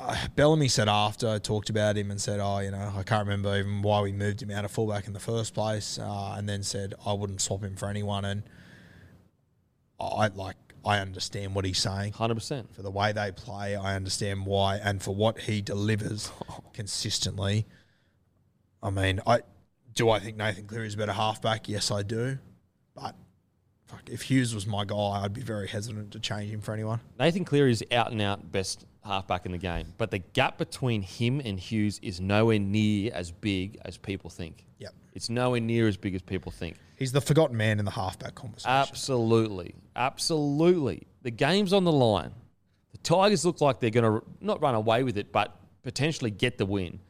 Uh, 0.00 0.16
Bellamy 0.36 0.68
said 0.68 0.88
after 0.88 1.28
I 1.28 1.38
talked 1.38 1.70
about 1.70 1.96
him 1.96 2.10
and 2.10 2.20
said, 2.20 2.40
"Oh, 2.40 2.58
you 2.58 2.70
know, 2.70 2.92
I 2.96 3.02
can't 3.02 3.26
remember 3.26 3.58
even 3.58 3.82
why 3.82 4.00
we 4.00 4.12
moved 4.12 4.42
him 4.42 4.50
out 4.50 4.64
of 4.64 4.70
fullback 4.70 5.06
in 5.06 5.12
the 5.12 5.20
first 5.20 5.54
place," 5.54 5.98
uh, 5.98 6.34
and 6.36 6.48
then 6.48 6.62
said, 6.62 6.94
"I 7.04 7.12
wouldn't 7.12 7.40
swap 7.40 7.62
him 7.62 7.76
for 7.76 7.88
anyone." 7.88 8.24
And 8.24 8.42
I 10.00 10.28
like, 10.28 10.56
I 10.84 10.98
understand 10.98 11.54
what 11.54 11.64
he's 11.64 11.78
saying. 11.78 12.12
100%. 12.12 12.74
For 12.74 12.82
the 12.82 12.90
way 12.90 13.12
they 13.12 13.32
play, 13.32 13.76
I 13.76 13.94
understand 13.96 14.46
why, 14.46 14.76
and 14.76 15.02
for 15.02 15.14
what 15.14 15.40
he 15.40 15.60
delivers 15.60 16.32
consistently. 16.72 17.66
I 18.82 18.90
mean, 18.90 19.20
I 19.26 19.40
do. 19.94 20.10
I 20.10 20.20
think 20.20 20.36
Nathan 20.36 20.66
Cleary 20.66 20.86
is 20.86 20.94
a 20.94 20.98
better 20.98 21.12
halfback. 21.12 21.68
Yes, 21.68 21.90
I 21.90 22.02
do. 22.02 22.38
But 22.94 23.14
fuck, 23.90 24.08
if 24.08 24.22
Hughes 24.22 24.54
was 24.54 24.66
my 24.66 24.84
guy, 24.84 25.22
I'd 25.22 25.34
be 25.34 25.40
very 25.40 25.68
hesitant 25.68 26.12
to 26.12 26.20
change 26.20 26.50
him 26.50 26.60
for 26.60 26.72
anyone. 26.72 27.00
Nathan 27.18 27.44
Cleary 27.44 27.72
is 27.72 27.84
out 27.92 28.12
and 28.12 28.22
out 28.22 28.50
best 28.50 28.86
halfback 29.04 29.46
in 29.46 29.52
the 29.52 29.58
game, 29.58 29.92
but 29.98 30.10
the 30.10 30.18
gap 30.18 30.58
between 30.58 31.02
him 31.02 31.40
and 31.44 31.58
Hughes 31.58 31.98
is 32.02 32.20
nowhere 32.20 32.58
near 32.58 33.12
as 33.14 33.30
big 33.30 33.78
as 33.84 33.96
people 33.96 34.30
think. 34.30 34.66
Yep. 34.78 34.94
It's 35.14 35.28
nowhere 35.28 35.60
near 35.60 35.88
as 35.88 35.96
big 35.96 36.14
as 36.14 36.22
people 36.22 36.52
think. 36.52 36.76
He's 36.96 37.12
the 37.12 37.20
forgotten 37.20 37.56
man 37.56 37.78
in 37.78 37.84
the 37.84 37.90
halfback 37.90 38.34
conversation. 38.34 38.70
Absolutely. 38.70 39.74
Absolutely. 39.96 41.06
The 41.22 41.30
game's 41.30 41.72
on 41.72 41.84
the 41.84 41.92
line. 41.92 42.32
The 42.92 42.98
Tigers 42.98 43.44
look 43.44 43.60
like 43.60 43.80
they're 43.80 43.90
going 43.90 44.20
to 44.20 44.26
not 44.40 44.60
run 44.60 44.74
away 44.74 45.02
with 45.02 45.16
it, 45.16 45.32
but 45.32 45.56
potentially 45.82 46.30
get 46.30 46.58
the 46.58 46.66
win. 46.66 47.00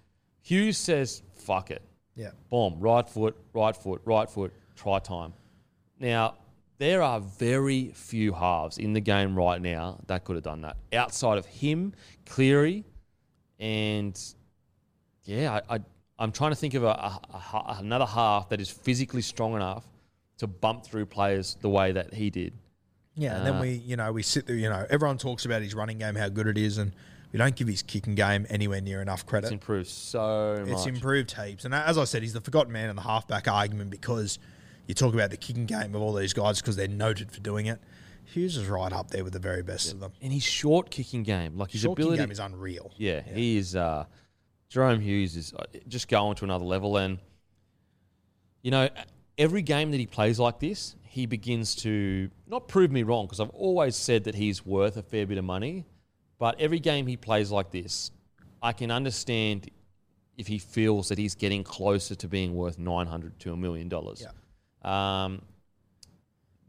Hughes 0.42 0.78
says, 0.78 1.22
fuck 1.34 1.70
it. 1.70 1.82
Yeah. 2.14 2.30
Boom. 2.50 2.76
Right 2.78 3.08
foot, 3.08 3.36
right 3.52 3.76
foot, 3.76 4.00
right 4.04 4.30
foot, 4.30 4.52
try 4.76 5.00
time. 5.00 5.32
Now, 5.98 6.36
there 6.80 7.02
are 7.02 7.20
very 7.20 7.92
few 7.94 8.32
halves 8.32 8.78
in 8.78 8.94
the 8.94 9.00
game 9.00 9.36
right 9.36 9.60
now 9.60 10.00
that 10.06 10.24
could 10.24 10.34
have 10.34 10.42
done 10.42 10.62
that. 10.62 10.76
Outside 10.94 11.36
of 11.36 11.44
him, 11.44 11.92
Cleary, 12.24 12.84
and 13.58 14.18
yeah, 15.24 15.60
I, 15.68 15.74
I, 15.76 15.80
I'm 16.18 16.32
trying 16.32 16.52
to 16.52 16.56
think 16.56 16.72
of 16.74 16.82
a, 16.82 16.88
a- 16.88 17.20
a 17.34 17.76
another 17.80 18.06
half 18.06 18.48
that 18.48 18.60
is 18.62 18.70
physically 18.70 19.20
strong 19.22 19.54
enough 19.54 19.84
to 20.38 20.46
bump 20.46 20.82
through 20.84 21.04
players 21.04 21.58
the 21.60 21.68
way 21.68 21.92
that 21.92 22.14
he 22.14 22.30
did. 22.30 22.54
Yeah, 23.14 23.36
and 23.36 23.46
then 23.46 23.54
Uh, 23.56 23.60
we, 23.60 23.70
you 23.72 23.96
know, 23.96 24.10
we 24.10 24.22
sit 24.22 24.46
there, 24.46 24.56
you 24.56 24.70
know, 24.70 24.86
everyone 24.88 25.18
talks 25.18 25.44
about 25.44 25.60
his 25.60 25.74
running 25.74 25.98
game, 25.98 26.14
how 26.14 26.30
good 26.30 26.46
it 26.46 26.56
is, 26.56 26.78
and 26.78 26.92
we 27.30 27.38
don't 27.38 27.54
give 27.54 27.68
his 27.68 27.82
kicking 27.82 28.14
game 28.14 28.46
anywhere 28.48 28.80
near 28.80 29.02
enough 29.02 29.26
credit. 29.26 29.48
It's 29.48 29.52
improved 29.52 29.88
so 29.88 30.56
much. 30.60 30.68
It's 30.70 30.86
improved 30.86 31.32
heaps. 31.32 31.66
And 31.66 31.74
as 31.74 31.98
I 31.98 32.04
said, 32.04 32.22
he's 32.22 32.32
the 32.32 32.40
forgotten 32.40 32.72
man 32.72 32.88
in 32.88 32.96
the 32.96 33.02
halfback 33.02 33.46
argument 33.48 33.90
because 33.90 34.38
you 34.90 34.94
talk 34.94 35.14
about 35.14 35.30
the 35.30 35.36
kicking 35.36 35.66
game 35.66 35.94
of 35.94 36.02
all 36.02 36.12
these 36.12 36.32
guys 36.32 36.60
because 36.60 36.74
they're 36.74 36.88
noted 36.88 37.30
for 37.30 37.38
doing 37.40 37.66
it. 37.66 37.78
Hughes 38.24 38.56
is 38.56 38.66
right 38.66 38.92
up 38.92 39.10
there 39.12 39.22
with 39.22 39.32
the 39.32 39.38
very 39.38 39.62
best 39.62 39.92
of 39.92 40.00
them. 40.00 40.12
And 40.20 40.32
his 40.32 40.42
short 40.42 40.90
kicking 40.90 41.22
game, 41.22 41.56
like 41.56 41.70
his 41.70 41.82
Short 41.82 41.96
ability, 41.98 42.18
game 42.18 42.30
is 42.32 42.40
unreal. 42.40 42.90
yeah, 42.96 43.20
he 43.22 43.56
is. 43.56 43.76
Uh, 43.76 44.04
Jahrome 44.68 45.00
Hughes 45.00 45.36
is 45.36 45.52
uh, 45.54 45.64
just 45.86 46.08
going 46.08 46.34
to 46.36 46.44
another 46.44 46.64
level, 46.64 46.96
and 46.96 47.18
you 48.62 48.70
know, 48.70 48.88
every 49.38 49.62
game 49.62 49.90
that 49.92 49.98
he 49.98 50.06
plays 50.06 50.38
like 50.40 50.58
this, 50.58 50.96
he 51.02 51.26
begins 51.26 51.74
to 51.76 52.30
not 52.46 52.66
prove 52.68 52.90
me 52.90 53.02
wrong 53.04 53.26
because 53.26 53.40
I've 53.40 53.50
always 53.50 53.94
said 53.96 54.24
that 54.24 54.34
he's 54.34 54.66
worth 54.66 54.96
a 54.96 55.02
fair 55.02 55.24
bit 55.26 55.38
of 55.38 55.44
money, 55.44 55.84
but 56.38 56.60
every 56.60 56.78
game 56.80 57.06
he 57.06 57.16
plays 57.16 57.50
like 57.50 57.70
this, 57.70 58.10
I 58.62 58.72
can 58.72 58.90
understand 58.90 59.70
if 60.36 60.46
he 60.46 60.58
feels 60.58 61.08
that 61.08 61.18
he's 61.18 61.34
getting 61.34 61.62
closer 61.64 62.14
to 62.14 62.28
being 62.28 62.54
worth 62.54 62.78
nine 62.78 63.06
hundred 63.06 63.38
to 63.40 63.52
a 63.52 63.56
million 63.56 63.88
dollars. 63.88 64.24
Um, 64.82 65.42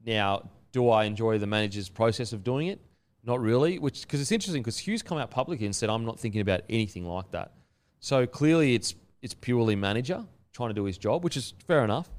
now, 0.05 0.49
do 0.71 0.89
I 0.89 1.05
enjoy 1.05 1.37
the 1.37 1.47
manager's 1.47 1.89
process 1.89 2.33
of 2.33 2.43
doing 2.43 2.67
it? 2.67 2.79
Not 3.23 3.39
really, 3.39 3.77
which 3.77 4.01
because 4.01 4.19
it's 4.19 4.31
interesting 4.31 4.63
because 4.63 4.79
Hughes 4.79 5.03
come 5.03 5.17
out 5.17 5.29
publicly 5.29 5.65
and 5.65 5.75
said 5.75 5.89
I'm 5.89 6.05
not 6.05 6.19
thinking 6.19 6.41
about 6.41 6.61
anything 6.69 7.05
like 7.05 7.29
that. 7.31 7.51
So 7.99 8.25
clearly, 8.25 8.73
it's 8.73 8.95
it's 9.21 9.35
purely 9.35 9.75
manager 9.75 10.25
trying 10.53 10.69
to 10.69 10.73
do 10.73 10.85
his 10.85 10.97
job, 10.97 11.23
which 11.23 11.37
is 11.37 11.53
fair 11.67 11.83
enough. 11.83 12.09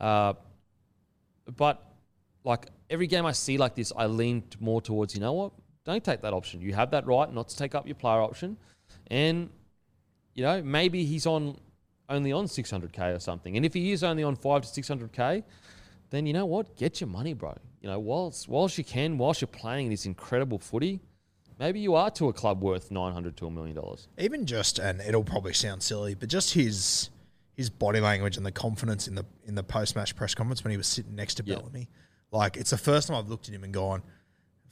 Uh, 0.00 0.34
but 1.56 1.82
like 2.44 2.66
every 2.90 3.06
game 3.06 3.24
I 3.24 3.32
see 3.32 3.56
like 3.56 3.74
this, 3.76 3.92
I 3.96 4.06
lean 4.06 4.42
more 4.58 4.80
towards 4.82 5.14
you 5.14 5.20
know 5.20 5.32
what? 5.32 5.52
Don't 5.84 6.04
take 6.04 6.22
that 6.22 6.32
option. 6.32 6.60
You 6.60 6.74
have 6.74 6.90
that 6.90 7.06
right 7.06 7.32
not 7.32 7.48
to 7.50 7.56
take 7.56 7.74
up 7.74 7.86
your 7.86 7.94
player 7.94 8.20
option, 8.20 8.56
and 9.10 9.50
you 10.34 10.42
know 10.42 10.60
maybe 10.62 11.04
he's 11.04 11.26
on 11.26 11.56
only 12.08 12.32
on 12.32 12.46
600k 12.46 13.16
or 13.16 13.20
something. 13.20 13.56
And 13.56 13.64
if 13.64 13.74
he 13.74 13.92
is 13.92 14.02
only 14.02 14.22
on 14.22 14.36
five 14.36 14.62
to 14.62 14.68
600k, 14.82 15.42
then 16.10 16.26
you 16.26 16.32
know 16.32 16.46
what? 16.46 16.76
Get 16.76 17.00
your 17.00 17.08
money, 17.08 17.34
bro. 17.34 17.56
You 17.82 17.88
know, 17.90 17.98
whilst 17.98 18.48
whilst 18.48 18.78
you 18.78 18.84
can, 18.84 19.18
whilst 19.18 19.40
you're 19.40 19.48
playing 19.48 19.90
this 19.90 20.06
incredible 20.06 20.58
footy, 20.58 21.00
maybe 21.58 21.80
you 21.80 21.94
are 21.94 22.10
to 22.12 22.28
a 22.28 22.32
club 22.32 22.62
worth 22.62 22.90
900 22.90 23.36
to 23.36 23.46
a 23.46 23.50
million 23.50 23.76
dollars. 23.76 24.08
Even 24.18 24.46
just, 24.46 24.78
and 24.78 25.00
it'll 25.00 25.22
probably 25.24 25.52
sound 25.52 25.82
silly, 25.82 26.14
but 26.14 26.28
just 26.28 26.54
his 26.54 27.10
his 27.56 27.70
body 27.70 28.00
language 28.00 28.36
and 28.36 28.46
the 28.46 28.52
confidence 28.52 29.08
in 29.08 29.14
the 29.16 29.24
in 29.44 29.54
the 29.54 29.62
post 29.62 29.96
match 29.96 30.16
press 30.16 30.34
conference 30.34 30.62
when 30.64 30.70
he 30.70 30.76
was 30.76 30.86
sitting 30.86 31.14
next 31.14 31.34
to 31.34 31.42
Yeah. 31.44 31.56
Bellamy, 31.56 31.88
like 32.30 32.56
it's 32.56 32.70
the 32.70 32.78
first 32.78 33.08
time 33.08 33.16
I've 33.16 33.28
looked 33.28 33.48
at 33.48 33.54
him 33.54 33.62
and 33.64 33.72
gone, 33.72 34.02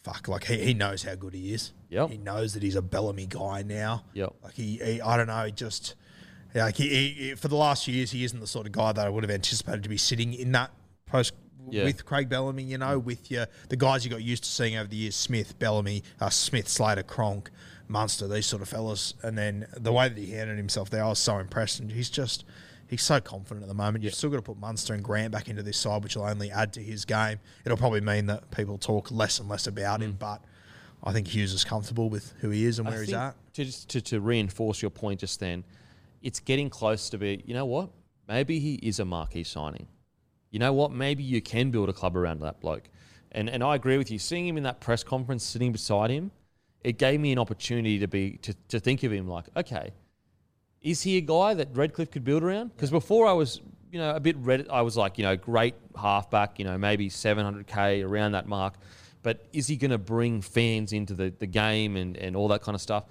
"Fuck!" 0.02 0.26
Like 0.28 0.44
he, 0.44 0.56
he 0.58 0.74
knows 0.74 1.02
how 1.02 1.14
good 1.14 1.34
he 1.34 1.52
is. 1.52 1.72
Yeah, 1.90 2.08
He 2.08 2.16
knows 2.16 2.54
that 2.54 2.62
he's 2.64 2.76
a 2.76 2.82
Bellamy 2.82 3.26
guy 3.26 3.62
now. 3.62 4.04
Yeah, 4.14 4.26
Like 4.42 4.54
he, 4.54 4.78
he 4.78 5.00
I 5.00 5.16
don't 5.16 5.28
know, 5.28 5.44
he 5.44 5.52
just 5.52 5.94
yeah, 6.56 6.64
like 6.64 6.76
he, 6.76 7.08
he, 7.10 7.34
for 7.34 7.48
the 7.48 7.56
last 7.56 7.84
few 7.84 7.94
years, 7.94 8.10
he 8.10 8.24
isn't 8.24 8.40
the 8.40 8.46
sort 8.46 8.66
of 8.66 8.72
guy 8.72 8.90
that 8.92 9.06
I 9.06 9.10
would 9.10 9.22
have 9.22 9.30
anticipated 9.30 9.82
to 9.82 9.88
be 9.90 9.98
sitting 9.98 10.32
in 10.32 10.52
that 10.52 10.70
post 11.04 11.34
Yeah. 11.68 11.84
with 11.84 12.06
Craig 12.06 12.28
Bellamy. 12.30 12.62
You 12.62 12.78
know, 12.78 12.98
with 12.98 13.30
your 13.30 13.46
the 13.68 13.76
guys 13.76 14.04
you 14.04 14.10
got 14.10 14.22
used 14.22 14.44
to 14.44 14.50
seeing 14.50 14.76
over 14.76 14.88
the 14.88 14.96
years: 14.96 15.14
Smith, 15.14 15.58
Bellamy, 15.58 16.02
uh, 16.18 16.30
Smith, 16.30 16.66
Slater, 16.68 17.02
Cronk, 17.02 17.50
Munster, 17.88 18.26
these 18.26 18.46
sort 18.46 18.62
of 18.62 18.68
fellas. 18.68 19.12
And 19.22 19.36
then 19.36 19.66
the 19.76 19.92
way 19.92 20.08
that 20.08 20.16
he 20.16 20.30
handled 20.30 20.56
himself 20.56 20.88
there, 20.88 21.04
I 21.04 21.08
was 21.08 21.18
so 21.18 21.38
impressed. 21.38 21.78
And 21.80 21.92
he's 21.92 22.08
just 22.08 22.44
he's 22.88 23.02
so 23.02 23.20
confident 23.20 23.62
at 23.62 23.68
the 23.68 23.74
moment. 23.74 24.02
You've 24.02 24.14
still 24.14 24.30
got 24.30 24.36
to 24.36 24.42
put 24.42 24.58
Munster 24.58 24.94
and 24.94 25.04
Grant 25.04 25.32
back 25.32 25.48
into 25.48 25.62
this 25.62 25.76
side, 25.76 26.02
which 26.02 26.16
will 26.16 26.24
only 26.24 26.50
add 26.50 26.72
to 26.72 26.80
his 26.80 27.04
game. 27.04 27.38
It'll 27.66 27.76
probably 27.76 28.00
mean 28.00 28.26
that 28.26 28.50
people 28.50 28.78
talk 28.78 29.10
less 29.10 29.40
and 29.40 29.48
less 29.48 29.66
about 29.66 30.00
him, 30.00 30.16
but. 30.18 30.40
I 31.04 31.12
think 31.12 31.28
Hughes 31.28 31.52
is 31.52 31.62
comfortable 31.62 32.08
with 32.08 32.32
who 32.40 32.50
he 32.50 32.64
is 32.64 32.80
and 32.80 32.88
where 32.88 33.00
he's 33.00 33.12
at. 33.12 33.36
To, 33.54 33.86
to, 33.88 34.00
to 34.00 34.20
reinforce 34.20 34.82
your 34.82 34.90
point 34.90 35.20
just 35.20 35.38
then, 35.38 35.62
it's 36.26 36.40
getting 36.40 36.68
close 36.68 37.08
to 37.08 37.18
be, 37.18 37.40
you 37.46 37.54
know 37.54 37.66
what? 37.66 37.90
Maybe 38.26 38.58
he 38.58 38.74
is 38.82 38.98
a 38.98 39.04
marquee 39.04 39.44
signing. 39.44 39.86
You 40.50 40.58
know 40.58 40.72
what? 40.72 40.90
Maybe 40.90 41.22
you 41.22 41.40
can 41.40 41.70
build 41.70 41.88
a 41.88 41.92
club 41.92 42.16
around 42.16 42.40
that 42.40 42.60
bloke. 42.60 42.82
And 43.30 43.48
and 43.48 43.62
I 43.62 43.76
agree 43.76 43.96
with 43.96 44.10
you. 44.10 44.18
Seeing 44.18 44.48
him 44.48 44.56
in 44.56 44.64
that 44.64 44.80
press 44.80 45.04
conference 45.04 45.44
sitting 45.44 45.70
beside 45.70 46.10
him, 46.10 46.32
it 46.82 46.98
gave 46.98 47.20
me 47.20 47.30
an 47.30 47.38
opportunity 47.38 48.00
to 48.00 48.08
be 48.08 48.38
to, 48.38 48.54
to 48.68 48.80
think 48.80 49.04
of 49.04 49.12
him 49.12 49.28
like, 49.28 49.44
okay, 49.56 49.92
is 50.82 51.02
he 51.02 51.16
a 51.16 51.20
guy 51.20 51.54
that 51.54 51.68
Redcliffe 51.72 52.10
could 52.10 52.24
build 52.24 52.42
around? 52.42 52.74
Because 52.74 52.90
before 52.90 53.28
I 53.28 53.32
was, 53.32 53.60
you 53.92 54.00
know, 54.00 54.10
a 54.10 54.20
bit 54.20 54.36
red. 54.38 54.66
I 54.68 54.82
was 54.82 54.96
like, 54.96 55.18
you 55.18 55.24
know, 55.24 55.36
great 55.36 55.76
halfback, 55.96 56.58
you 56.58 56.64
know, 56.64 56.76
maybe 56.76 57.08
700k 57.08 58.04
around 58.04 58.32
that 58.32 58.48
mark. 58.48 58.74
But 59.22 59.46
is 59.52 59.68
he 59.68 59.76
going 59.76 59.90
to 59.92 59.98
bring 59.98 60.40
fans 60.40 60.92
into 60.92 61.14
the, 61.14 61.32
the 61.38 61.46
game 61.46 61.96
and, 61.96 62.16
and 62.16 62.34
all 62.34 62.48
that 62.48 62.62
kind 62.62 62.74
of 62.74 62.80
stuff? 62.80 63.04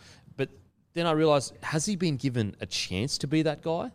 Then 0.95 1.05
I 1.05 1.11
realized, 1.11 1.53
has 1.61 1.85
he 1.85 1.95
been 1.95 2.15
given 2.15 2.55
a 2.61 2.65
chance 2.65 3.17
to 3.19 3.27
be 3.27 3.43
that 3.43 3.61
guy? 3.61 3.91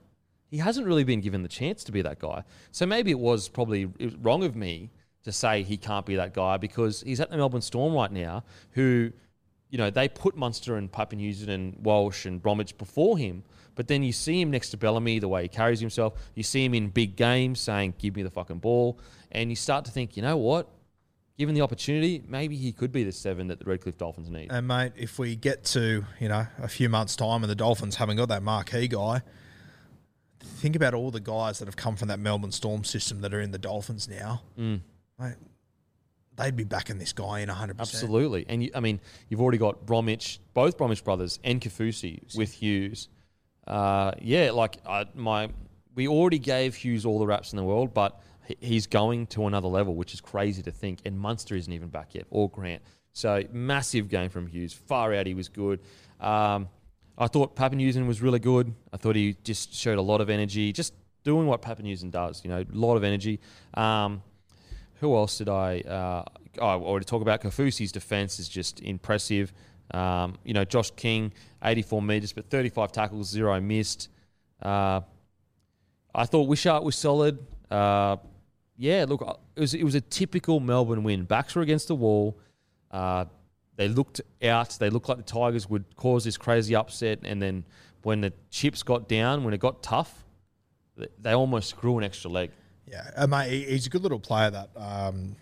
He 0.51 0.59
hasn't 0.59 0.87
really 0.87 1.05
been 1.05 1.21
given 1.21 1.43
the 1.43 1.49
chance 1.49 1.83
to 1.85 1.93
be 1.93 2.03
that 2.03 2.19
guy. 2.19 2.45
So 2.73 2.85
maybe 2.87 3.11
it 3.11 3.19
was 3.19 3.49
probably 3.49 3.87
wrong 4.21 4.45
of 4.45 4.55
me 4.55 4.91
to 5.25 5.33
say 5.33 5.63
he 5.63 5.77
can't 5.77 6.05
be 6.05 6.17
that 6.17 6.35
guy 6.35 6.57
because 6.57 7.03
he's 7.03 7.21
at 7.21 7.31
the 7.31 7.37
Melbourne 7.37 7.63
Storm 7.63 7.95
right 7.95 8.13
now, 8.13 8.45
who, 8.73 9.13
you 9.71 9.79
know, 9.79 9.91
they 9.91 10.09
put 10.09 10.37
Munster 10.37 10.77
and 10.77 10.93
Papenhuyzen 10.93 11.49
and 11.49 11.77
Walsh 11.83 12.27
and 12.27 12.43
Bromwich 12.43 12.77
before 12.77 13.17
him. 13.17 13.45
But 13.77 13.89
then 13.89 14.03
you 14.03 14.13
see 14.13 14.41
him 14.41 14.51
next 14.51 14.71
to 14.71 14.77
Bellamy, 14.77 15.21
the 15.21 15.29
way 15.29 15.43
he 15.43 15.49
carries 15.49 15.81
himself. 15.81 16.15
You 16.35 16.43
see 16.43 16.65
him 16.65 16.75
in 16.75 16.89
big 16.89 17.17
games 17.17 17.61
saying, 17.61 17.95
give 17.99 18.17
me 18.17 18.23
the 18.23 18.31
fucking 18.31 18.59
ball. 18.59 18.99
And 19.33 19.49
you 19.49 19.57
start 19.57 19.87
to 19.87 19.91
think, 19.91 20.17
you 20.17 20.23
know 20.23 20.37
what? 20.37 20.69
Given 21.41 21.55
the 21.55 21.63
opportunity, 21.63 22.23
maybe 22.29 22.55
he 22.55 22.71
could 22.71 22.93
be 22.93 23.03
the 23.03 23.13
seven 23.13 23.47
that 23.47 23.61
the 23.61 23.65
Redcliffe 23.65 23.97
Dolphins 23.97 24.29
need. 24.29 24.53
And 24.53 24.69
mate, 24.69 24.93
if 24.95 25.19
we 25.19 25.37
get 25.37 25.65
to 25.65 26.05
you 26.21 26.29
know 26.29 26.47
a 26.59 26.69
few 26.69 26.91
months' 26.91 27.17
time 27.17 27.43
and 27.43 27.51
the 27.51 27.55
Dolphins 27.55 27.97
haven't 27.97 28.19
got 28.19 28.29
that 28.29 28.43
marquee 28.43 28.89
guy, 28.89 29.23
think 30.41 30.77
about 30.77 30.93
all 30.93 31.11
the 31.11 31.19
guys 31.19 31.59
that 31.61 31.65
have 31.65 31.77
come 31.77 31.97
from 31.97 32.09
that 32.09 32.19
Melbourne 32.19 32.53
Storm 32.53 32.85
system 32.85 33.23
that 33.23 33.33
are 33.33 33.41
in 33.41 33.53
the 33.53 33.59
Dolphins 33.59 34.07
now. 34.07 34.43
Mm. 34.59 34.83
Mate, 35.19 35.37
they'd 36.37 36.57
be 36.57 36.65
backing 36.65 36.99
this 36.99 37.15
guy 37.15 37.41
in 37.41 37.49
hundred 37.49 37.79
percent. 37.79 38.03
Absolutely. 38.03 38.45
And 38.47 38.65
you, 38.65 38.71
I 38.75 38.81
mean, 38.81 39.01
you've 39.31 39.41
already 39.41 39.57
got 39.57 39.87
Bromwich, 39.87 40.41
both 40.53 40.77
Bromwich 40.77 41.03
brothers, 41.05 41.39
and 41.43 41.59
Kaufusi 41.59 42.37
with 42.37 42.53
Hughes. 42.53 43.09
Uh, 43.67 44.13
yeah, 44.21 44.51
like 44.51 44.77
I, 44.87 45.07
my, 45.15 45.49
we 45.95 46.07
already 46.07 46.39
gave 46.39 46.75
Hughes 46.75 47.07
all 47.07 47.19
the 47.19 47.27
raps 47.27 47.55
in 47.55 47.57
the 47.57 47.65
world, 47.65 47.95
but 47.95 48.21
he's 48.61 48.87
going 48.87 49.27
to 49.29 49.47
another 49.47 49.69
level, 49.69 49.95
which 49.95 50.15
is 50.15 50.21
crazy 50.21 50.63
to 50.63 50.71
think. 50.71 51.01
And 51.05 51.19
Munster 51.19 51.55
isn't 51.55 51.73
even 51.73 51.89
back 51.89 52.15
yet, 52.15 52.27
or 52.31 52.51
Grant. 52.51 52.83
So 53.13 53.43
massive 53.53 54.09
game 54.09 54.31
from 54.31 54.47
Hughes. 54.47 54.73
Far 54.73 55.15
out, 55.15 55.27
he 55.27 55.35
was 55.35 55.49
good. 55.49 55.81
Um, 56.21 56.69
I 57.19 57.27
thought 57.27 57.57
Papenhuyzen 57.57 58.07
was 58.07 58.23
really 58.23 58.39
good. 58.39 58.75
I 58.93 58.97
thought 58.97 59.17
he 59.17 59.37
just 59.45 59.75
showed 59.75 59.99
a 59.99 60.03
lot 60.03 60.21
of 60.21 60.31
energy, 60.31 60.73
just 60.73 60.95
doing 61.23 61.47
what 61.47 61.61
Papenhuyzen 61.61 62.11
does. 62.11 62.43
You 62.45 62.51
know, 62.51 62.61
a 62.61 62.67
lot 62.77 62.97
of 62.97 63.05
energy. 63.05 63.41
Um, 63.75 64.23
who 65.01 65.15
else 65.17 65.39
did 65.39 65.49
I? 65.49 65.81
Uh, 65.81 66.25
oh, 66.59 66.67
I 66.67 66.75
already 66.75 67.05
talked 67.05 67.23
about 67.23 67.43
Kaufusi's 67.43 67.93
defense 67.93 68.39
is 68.39 68.49
just 68.49 68.81
impressive. 68.81 69.53
Um, 69.93 70.37
you 70.45 70.55
know, 70.55 70.65
Josh 70.65 70.91
King, 70.93 71.33
84 71.65 72.03
meters, 72.03 72.33
but 72.33 72.49
35 72.49 72.93
tackles, 72.93 73.29
zero 73.29 73.61
missed. 73.61 74.09
Uh, 74.63 75.01
I 76.15 76.27
thought 76.27 76.45
Wishart 76.49 76.83
was 76.85 76.97
solid. 76.97 77.39
Uh, 77.71 78.17
yeah, 78.81 79.05
look, 79.07 79.21
it 79.57 79.61
was 79.61 79.75
it 79.75 79.85
was 79.85 79.95
a 79.95 80.01
typical 80.01 80.59
Melbourne 80.59 81.03
win. 81.03 81.25
Backs 81.25 81.55
were 81.55 81.61
against 81.61 81.89
the 81.89 81.95
wall. 81.95 82.39
Uh, 82.91 83.27
they 83.77 83.89
looked 83.89 84.23
out. 84.43 84.71
They 84.81 84.89
looked 84.89 85.07
like 85.07 85.19
the 85.19 85.23
Tigers 85.23 85.69
would 85.69 85.85
cause 85.97 86.25
this 86.25 86.39
crazy 86.39 86.75
upset, 86.75 87.19
and 87.23 87.43
then 87.43 87.65
when 88.03 88.23
the 88.23 88.33
chips 88.51 88.83
got 88.83 89.07
down, 89.07 89.45
when 89.45 89.53
it 89.53 89.61
got 89.61 89.83
tough, 89.83 90.25
they- 90.97 91.09
they 91.21 91.33
almost 91.33 91.77
grew 91.77 91.99
an 91.99 92.05
extra 92.05 92.31
leg. 92.31 92.51
Yeah, 92.91 93.11
uh, 93.17 93.27
mate, 93.27 93.69
he's 93.69 93.87
a 93.87 93.91
good 93.91 94.03
little 94.03 94.19
player. 94.19 94.51
That 94.51 94.71
um, 94.77 95.37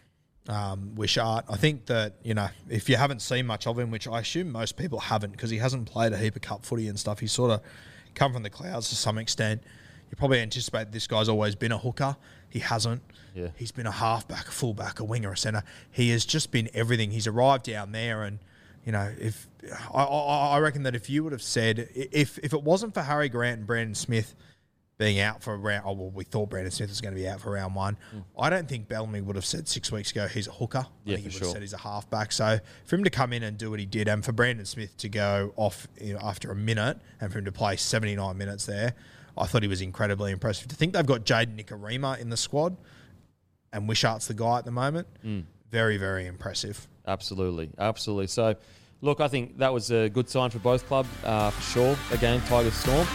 um, 0.48 0.96
Wishart. 0.96 1.44
I 1.48 1.56
think 1.56 1.86
that 1.86 2.16
you 2.24 2.34
know 2.34 2.48
if 2.68 2.88
you 2.88 2.96
haven't 2.96 3.22
seen 3.22 3.46
much 3.46 3.68
of 3.68 3.78
him, 3.78 3.92
which 3.92 4.08
I 4.08 4.18
assume 4.18 4.50
most 4.50 4.76
people 4.76 4.98
haven't, 4.98 5.30
because 5.30 5.50
he 5.50 5.58
hasn't 5.58 5.86
played 5.86 6.12
a 6.12 6.18
heap 6.18 6.34
of 6.34 6.42
cup 6.42 6.66
footy 6.66 6.88
and 6.88 6.98
stuff. 6.98 7.20
He's 7.20 7.30
sort 7.32 7.52
of 7.52 7.60
come 8.16 8.32
from 8.32 8.42
the 8.42 8.50
clouds 8.50 8.88
to 8.88 8.96
some 8.96 9.16
extent. 9.16 9.62
You 10.10 10.16
probably 10.16 10.40
anticipate 10.40 10.90
this 10.90 11.06
guy's 11.06 11.28
always 11.28 11.54
been 11.54 11.70
a 11.70 11.78
hooker. 11.78 12.16
He 12.48 12.58
hasn't. 12.58 13.02
Yeah. 13.38 13.48
He's 13.56 13.72
been 13.72 13.86
a 13.86 13.92
halfback, 13.92 14.48
a 14.48 14.50
fullback, 14.50 14.98
a 14.98 15.04
winger, 15.04 15.32
a 15.32 15.36
centre. 15.36 15.62
He 15.90 16.10
has 16.10 16.24
just 16.24 16.50
been 16.50 16.68
everything. 16.74 17.12
He's 17.12 17.26
arrived 17.26 17.64
down 17.64 17.92
there, 17.92 18.24
and 18.24 18.40
you 18.84 18.92
know, 18.92 19.12
if 19.20 19.46
I, 19.94 20.02
I, 20.02 20.46
I 20.56 20.58
reckon 20.58 20.82
that 20.84 20.94
if 20.94 21.08
you 21.08 21.22
would 21.22 21.32
have 21.32 21.42
said 21.42 21.88
if 21.94 22.38
if 22.38 22.52
it 22.52 22.62
wasn't 22.62 22.94
for 22.94 23.02
Harry 23.02 23.28
Grant 23.28 23.58
and 23.58 23.66
Brandon 23.66 23.94
Smith 23.94 24.34
being 24.98 25.20
out 25.20 25.42
for 25.42 25.56
round, 25.56 25.84
oh 25.86 25.92
well, 25.92 26.10
we 26.10 26.24
thought 26.24 26.50
Brandon 26.50 26.72
Smith 26.72 26.88
was 26.88 27.00
going 27.00 27.14
to 27.14 27.20
be 27.20 27.28
out 27.28 27.40
for 27.40 27.52
round 27.52 27.76
one. 27.76 27.96
I 28.36 28.50
don't 28.50 28.68
think 28.68 28.88
Bellamy 28.88 29.20
would 29.20 29.36
have 29.36 29.44
said 29.44 29.68
six 29.68 29.92
weeks 29.92 30.10
ago 30.10 30.26
he's 30.26 30.48
a 30.48 30.52
hooker. 30.52 30.78
Mm. 30.78 30.86
Yeah, 31.04 31.12
I 31.12 31.16
think 31.16 31.30
he 31.30 31.36
would 31.36 31.42
have 31.44 31.52
said 31.52 31.62
he's 31.62 31.72
a 31.72 31.78
halfback. 31.78 32.32
So 32.32 32.58
for 32.84 32.96
him 32.96 33.04
to 33.04 33.10
come 33.10 33.32
in 33.32 33.44
and 33.44 33.56
do 33.56 33.70
what 33.70 33.78
he 33.78 33.86
did, 33.86 34.08
and 34.08 34.24
for 34.24 34.32
Brandon 34.32 34.66
Smith 34.66 34.96
to 34.96 35.08
go 35.08 35.52
off 35.56 35.86
you 36.00 36.14
know, 36.14 36.20
after 36.20 36.50
a 36.50 36.56
minute, 36.56 36.98
and 37.20 37.30
for 37.32 37.38
him 37.38 37.44
to 37.44 37.52
play 37.52 37.76
seventy 37.76 38.16
nine 38.16 38.36
minutes 38.36 38.66
there, 38.66 38.94
I 39.36 39.46
thought 39.46 39.62
he 39.62 39.68
was 39.68 39.80
incredibly 39.80 40.32
impressive. 40.32 40.68
To 40.68 40.76
think 40.76 40.94
they've 40.94 41.06
got 41.06 41.24
Jayden 41.24 41.62
Nikorima 41.62 42.18
in 42.18 42.30
the 42.30 42.36
squad, 42.36 42.76
and 43.72 43.88
Wishart's 43.88 44.26
the 44.26 44.34
guy 44.34 44.58
at 44.58 44.64
the 44.64 44.70
moment, 44.70 45.06
Mm. 45.24 45.44
very 45.70 45.96
very 45.96 46.26
impressive. 46.26 46.86
Absolutely, 47.06 47.70
absolutely. 47.78 48.26
So, 48.26 48.54
look, 49.00 49.20
I 49.20 49.28
think 49.28 49.58
that 49.58 49.72
was 49.72 49.90
a 49.90 50.08
good 50.08 50.28
sign 50.28 50.50
for 50.50 50.58
both 50.58 50.86
club 50.86 51.06
uh, 51.24 51.50
for 51.50 51.62
sure. 51.62 51.96
Again, 52.12 52.40
Tigers 52.42 52.74
Storm. 52.74 53.06